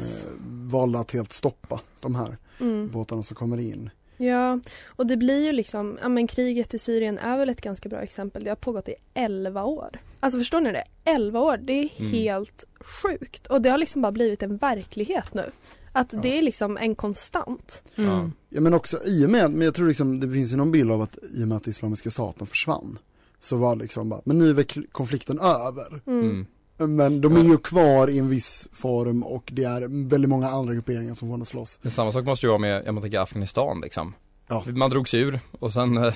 valde 0.72 1.00
att 1.00 1.12
helt 1.12 1.34
stoppa 1.34 1.80
de 2.02 2.16
här 2.16 2.38
mm. 2.60 2.90
båtarna 2.92 3.24
som 3.24 3.36
kommer 3.36 3.60
in. 3.60 3.90
Ja, 4.24 4.60
och 4.86 5.08
det 5.08 5.18
blir 5.18 5.46
ju 5.46 5.52
liksom, 5.52 5.98
ja 6.02 6.10
men 6.10 6.28
kriget 6.28 6.74
i 6.74 6.80
Syrien 6.80 7.18
är 7.18 7.38
väl 7.38 7.50
ett 7.50 7.62
ganska 7.62 7.90
bra 7.90 8.02
exempel. 8.02 8.44
Det 8.44 8.50
har 8.50 8.56
pågått 8.56 8.90
i 8.90 8.96
11 9.14 9.64
år. 9.64 10.00
Alltså 10.20 10.40
förstår 10.40 10.62
ni 10.62 10.72
det? 10.72 10.84
11 11.04 11.40
år, 11.40 11.58
det 11.58 11.74
är 11.74 11.90
mm. 11.98 12.12
helt 12.12 12.64
sjukt. 12.80 13.48
Och 13.48 13.62
det 13.62 13.70
har 13.70 13.78
liksom 13.78 14.02
bara 14.02 14.12
blivit 14.12 14.44
en 14.44 14.58
verklighet 14.58 15.34
nu. 15.34 15.52
Att 15.92 16.14
ja. 16.14 16.20
det 16.22 16.38
är 16.38 16.42
liksom 16.42 16.78
en 16.78 16.96
konstant. 16.96 17.84
Mm. 17.96 18.32
Ja 18.50 18.62
men 18.62 18.74
också 18.74 19.04
i 19.06 19.26
och 19.26 19.30
med, 19.30 19.52
men 19.52 19.62
jag 19.62 19.74
tror 19.74 19.88
liksom 19.88 20.20
det 20.20 20.32
finns 20.32 20.54
ju 20.54 20.58
någon 20.58 20.72
bild 20.72 20.92
av 20.92 21.02
att 21.02 21.18
i 21.34 21.44
och 21.44 21.48
med 21.48 21.58
att 21.58 21.68
Islamiska 21.68 22.10
staten 22.10 22.48
försvann 22.48 23.00
så 23.40 23.58
var 23.58 23.76
liksom 23.76 24.10
bara, 24.10 24.22
men 24.26 24.38
nu 24.38 24.50
är 24.50 24.88
konflikten 24.92 25.40
över. 25.40 26.02
Mm. 26.08 26.46
Men 26.78 27.22
de 27.22 27.38
är 27.38 27.44
ju 27.44 27.58
kvar 27.58 28.10
i 28.10 28.20
en 28.20 28.30
viss 28.30 28.68
form 28.72 29.24
och 29.24 29.50
det 29.52 29.64
är 29.64 30.08
väldigt 30.10 30.30
många 30.30 30.50
andra 30.50 30.74
grupperingar 30.74 31.14
som 31.14 31.30
får 31.30 31.46
slåss. 31.46 31.80
Men 31.82 31.92
samma 31.92 32.12
sak 32.12 32.26
måste 32.26 32.46
ju 32.46 32.50
vara 32.50 32.60
med, 32.60 32.84
jag 32.86 33.02
tänker 33.02 33.20
Afghanistan 33.20 33.82
liksom. 33.82 34.14
Ja. 34.48 34.64
Man 34.66 34.90
drog 34.90 35.10
sig 35.10 35.20
ur 35.20 35.40
och 35.60 35.74
sen 35.74 35.98
eh, 35.98 36.14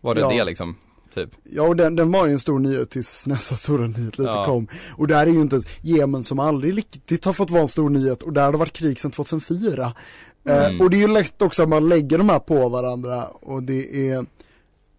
var 0.00 0.14
det 0.14 0.20
ja. 0.20 0.30
det 0.30 0.44
liksom. 0.44 0.76
Typ. 1.14 1.30
Ja 1.42 1.62
och 1.62 1.76
den, 1.76 1.96
den 1.96 2.12
var 2.12 2.26
ju 2.26 2.32
en 2.32 2.38
stor 2.38 2.58
nyhet 2.58 2.90
tills 2.90 3.26
nästa 3.26 3.56
stora 3.56 3.86
nyhet 3.86 4.18
lite 4.18 4.30
ja. 4.30 4.44
kom. 4.44 4.68
Och 4.96 5.06
där 5.06 5.26
är 5.26 5.30
ju 5.30 5.40
inte 5.40 5.56
ens 5.56 5.66
Jemen 5.80 6.24
som 6.24 6.38
aldrig 6.38 6.78
riktigt 6.78 7.24
har 7.24 7.32
fått 7.32 7.50
vara 7.50 7.62
en 7.62 7.68
stor 7.68 7.90
nyhet 7.90 8.22
och 8.22 8.32
där 8.32 8.44
har 8.44 8.52
det 8.52 8.58
varit 8.58 8.72
krig 8.72 9.00
sedan 9.00 9.10
2004. 9.10 9.92
Eh, 10.44 10.56
mm. 10.56 10.76
Eh, 10.76 10.84
och 10.84 10.90
det 10.90 10.96
är 10.96 11.00
ju 11.00 11.08
lätt 11.08 11.42
också 11.42 11.62
att 11.62 11.68
man 11.68 11.88
lägger 11.88 12.18
de 12.18 12.28
här 12.28 12.38
på 12.38 12.68
varandra 12.68 13.26
och 13.26 13.62
det 13.62 14.08
är 14.10 14.26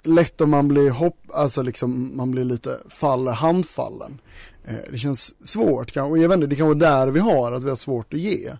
lätt 0.07 0.41
om 0.41 0.49
man 0.49 0.67
blir 0.67 0.89
hopp, 0.89 1.17
alltså 1.33 1.61
liksom 1.61 2.17
man 2.17 2.31
blir 2.31 2.43
lite 2.43 2.79
faller 2.89 3.31
handfallen. 3.31 4.21
Eh, 4.63 4.75
det 4.91 4.97
känns 4.97 5.47
svårt 5.47 5.97
och 5.97 6.17
jag 6.17 6.29
vet 6.29 6.35
inte, 6.35 6.47
det 6.47 6.55
kan 6.55 6.67
vara 6.67 6.77
där 6.77 7.07
vi 7.07 7.19
har, 7.19 7.51
att 7.51 7.63
vi 7.63 7.69
har 7.69 7.75
svårt 7.75 8.13
att 8.13 8.19
ge. 8.19 8.51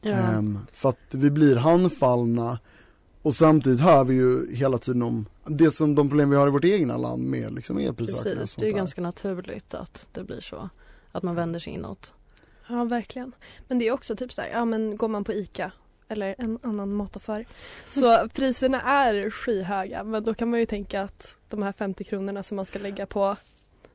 Ja. 0.00 0.36
Um, 0.36 0.58
för 0.72 0.88
att 0.88 0.98
vi 1.10 1.30
blir 1.30 1.56
handfallna 1.56 2.58
och 3.22 3.34
samtidigt 3.34 3.80
hör 3.80 4.04
vi 4.04 4.14
ju 4.14 4.54
hela 4.54 4.78
tiden 4.78 5.02
om 5.02 5.26
det 5.46 5.70
som 5.70 5.94
de 5.94 6.08
problem 6.08 6.30
vi 6.30 6.36
har 6.36 6.46
i 6.46 6.50
vårt 6.50 6.64
egna 6.64 6.96
land 6.96 7.22
med 7.22 7.54
liksom 7.54 7.78
elprisökningar. 7.78 8.36
Precis, 8.38 8.56
det 8.56 8.64
är 8.64 8.70
ju 8.70 8.76
ganska 8.76 9.00
naturligt 9.00 9.74
att 9.74 10.08
det 10.12 10.24
blir 10.24 10.40
så. 10.40 10.68
Att 11.12 11.22
man 11.22 11.34
vänder 11.34 11.60
sig 11.60 11.72
inåt. 11.72 12.14
Ja, 12.68 12.84
verkligen. 12.84 13.32
Men 13.68 13.78
det 13.78 13.88
är 13.88 13.92
också 13.92 14.16
typ 14.16 14.32
så 14.32 14.42
här, 14.42 14.48
ja 14.48 14.64
men 14.64 14.96
går 14.96 15.08
man 15.08 15.24
på 15.24 15.32
ICA 15.32 15.72
eller 16.12 16.34
en 16.38 16.58
annan 16.62 16.92
mataffär. 16.92 17.46
Så 17.88 18.28
priserna 18.28 18.82
är 18.82 19.30
skyhöga 19.30 20.04
men 20.04 20.24
då 20.24 20.34
kan 20.34 20.50
man 20.50 20.60
ju 20.60 20.66
tänka 20.66 21.02
att 21.02 21.34
de 21.48 21.62
här 21.62 21.72
50 21.72 22.04
kronorna 22.04 22.42
som 22.42 22.56
man 22.56 22.66
ska 22.66 22.78
lägga 22.78 23.06
på 23.06 23.36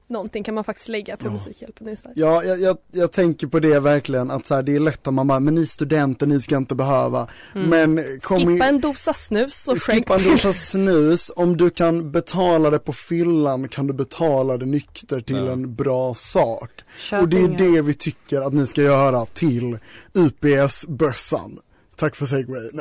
någonting 0.09 0.43
kan 0.43 0.55
man 0.55 0.63
faktiskt 0.63 0.89
lägga 0.89 1.17
på 1.17 1.27
ja. 1.27 1.31
Musikhjälpen 1.31 1.87
istället. 1.89 2.17
Ja, 2.17 2.43
jag, 2.43 2.59
jag, 2.59 2.77
jag, 2.91 3.11
tänker 3.11 3.47
på 3.47 3.59
det 3.59 3.79
verkligen 3.79 4.31
att 4.31 4.45
så 4.45 4.55
här, 4.55 4.63
det 4.63 4.75
är 4.75 4.79
lätt 4.79 5.07
om 5.07 5.15
man 5.15 5.27
bara, 5.27 5.39
men 5.39 5.55
ni 5.55 5.65
studenter, 5.65 6.27
ni 6.27 6.41
ska 6.41 6.57
inte 6.57 6.75
behöva. 6.75 7.27
Mm. 7.55 7.69
Men 7.69 8.19
kom 8.21 8.37
Skippa 8.37 8.65
en 8.65 8.81
dosa 8.81 9.13
snus 9.13 9.67
och 9.67 9.81
Skippa 9.81 10.15
en 10.15 10.23
dosa 10.31 10.53
snus, 10.53 11.31
om 11.35 11.57
du 11.57 11.69
kan 11.69 12.11
betala 12.11 12.69
det 12.69 12.79
på 12.79 12.93
fyllan 12.93 13.67
kan 13.67 13.87
du 13.87 13.93
betala 13.93 14.57
det 14.57 14.65
nykter 14.65 15.21
till 15.21 15.45
ja. 15.45 15.51
en 15.51 15.75
bra 15.75 16.13
sak. 16.13 16.71
Köp 16.97 17.21
och 17.21 17.29
det 17.29 17.41
är 17.41 17.47
det 17.47 17.81
vi 17.81 17.93
tycker 17.93 18.41
att 18.41 18.53
ni 18.53 18.67
ska 18.67 18.81
göra 18.81 19.25
till 19.25 19.77
UPS-bössan. 20.13 21.59
Tack 21.97 22.15
för 22.15 22.25
segwayn. 22.25 22.79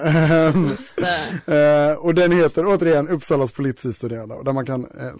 uh, 1.49 1.93
och 2.07 2.15
den 2.15 2.33
heter 2.33 2.67
återigen 2.67 3.09
Uppsalas 3.09 3.53
politistuderande 3.53 4.43
där 4.45 4.53
man 4.53 4.67
kan 4.67 4.85
uh, 4.85 5.15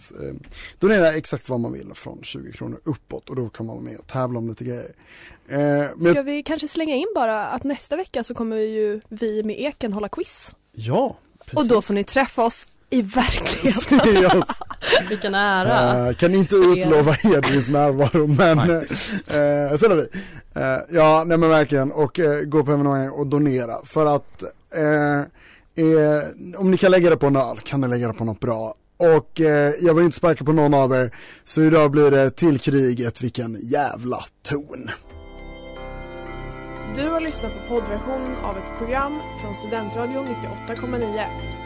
donera 0.79 1.13
exakt 1.13 1.49
vad 1.49 1.61
man 1.61 1.73
vill 1.73 1.95
från 1.95 2.23
20 2.23 2.53
kronor 2.53 2.81
uppåt 2.85 3.31
och 3.31 3.37
då 3.37 3.49
kan 3.49 3.67
man 3.67 3.77
vara 3.77 3.85
med 3.85 3.99
och 3.99 4.07
tävla 4.07 4.39
om 4.39 4.49
lite 4.49 4.65
grejer. 4.65 4.95
Uh, 5.53 6.11
Ska 6.11 6.23
vi 6.23 6.43
kanske 6.43 6.69
slänga 6.69 6.95
in 6.95 7.13
bara 7.15 7.47
att 7.47 7.65
nästa 7.65 7.97
vecka 7.97 8.25
så 8.25 8.35
kommer 8.35 8.57
ju 8.57 9.01
vi 9.09 9.43
med 9.43 9.61
Eken 9.61 9.93
hålla 9.93 10.09
quiz. 10.09 10.55
Ja, 10.73 11.17
precis. 11.39 11.59
Och 11.59 11.67
då 11.67 11.83
får 11.83 11.95
ni 11.95 12.05
träffa 12.05 12.45
oss 12.45 12.67
i 12.91 13.03
verkligheten. 13.03 14.43
Vilken 15.09 15.35
ära. 15.35 16.09
Uh, 16.09 16.15
kan 16.15 16.35
inte 16.35 16.57
utlova 16.57 17.17
Edvins 17.25 17.69
närvaro 17.69 18.27
men 18.27 18.59
uh, 18.71 19.77
sen 19.79 19.91
har 19.91 19.97
vi. 19.97 20.09
Uh, 20.61 20.97
ja, 20.97 21.25
nej 21.27 21.39
men 21.39 21.49
verkligen 21.49 21.93
och 21.93 22.19
uh, 22.19 22.41
gå 22.41 22.65
på 22.65 22.73
evenemang 22.73 23.11
och 23.11 23.27
donera 23.27 23.85
för 23.85 24.17
att 24.17 24.45
om 26.57 26.71
ni 26.71 26.77
kan 26.77 26.91
lägga 26.91 27.11
det 27.11 27.17
på 27.17 27.27
en 27.27 27.37
öl 27.37 27.59
kan 27.59 27.81
ni 27.81 27.89
lägga 27.89 28.09
det 28.09 28.15
på 28.15 28.25
något 28.25 28.41
bra. 28.41 28.75
Och 28.97 29.41
jag 29.81 29.95
vill 29.95 30.05
inte 30.05 30.17
sparka 30.17 30.45
på 30.45 30.53
någon 30.53 30.75
av 30.75 30.95
er 30.95 31.15
så 31.45 31.63
idag 31.63 31.91
blir 31.91 32.11
det 32.11 32.31
till 32.31 32.59
kriget, 32.59 33.23
vilken 33.23 33.59
jävla 33.63 34.25
ton. 34.43 34.91
Du 36.97 37.09
har 37.09 37.21
lyssnat 37.21 37.53
på 37.53 37.75
poddversionen 37.75 38.37
av 38.37 38.59
ett 38.59 38.79
program 38.79 39.21
från 39.41 39.55
Studentradion 39.55 40.27
98,9. 40.27 41.66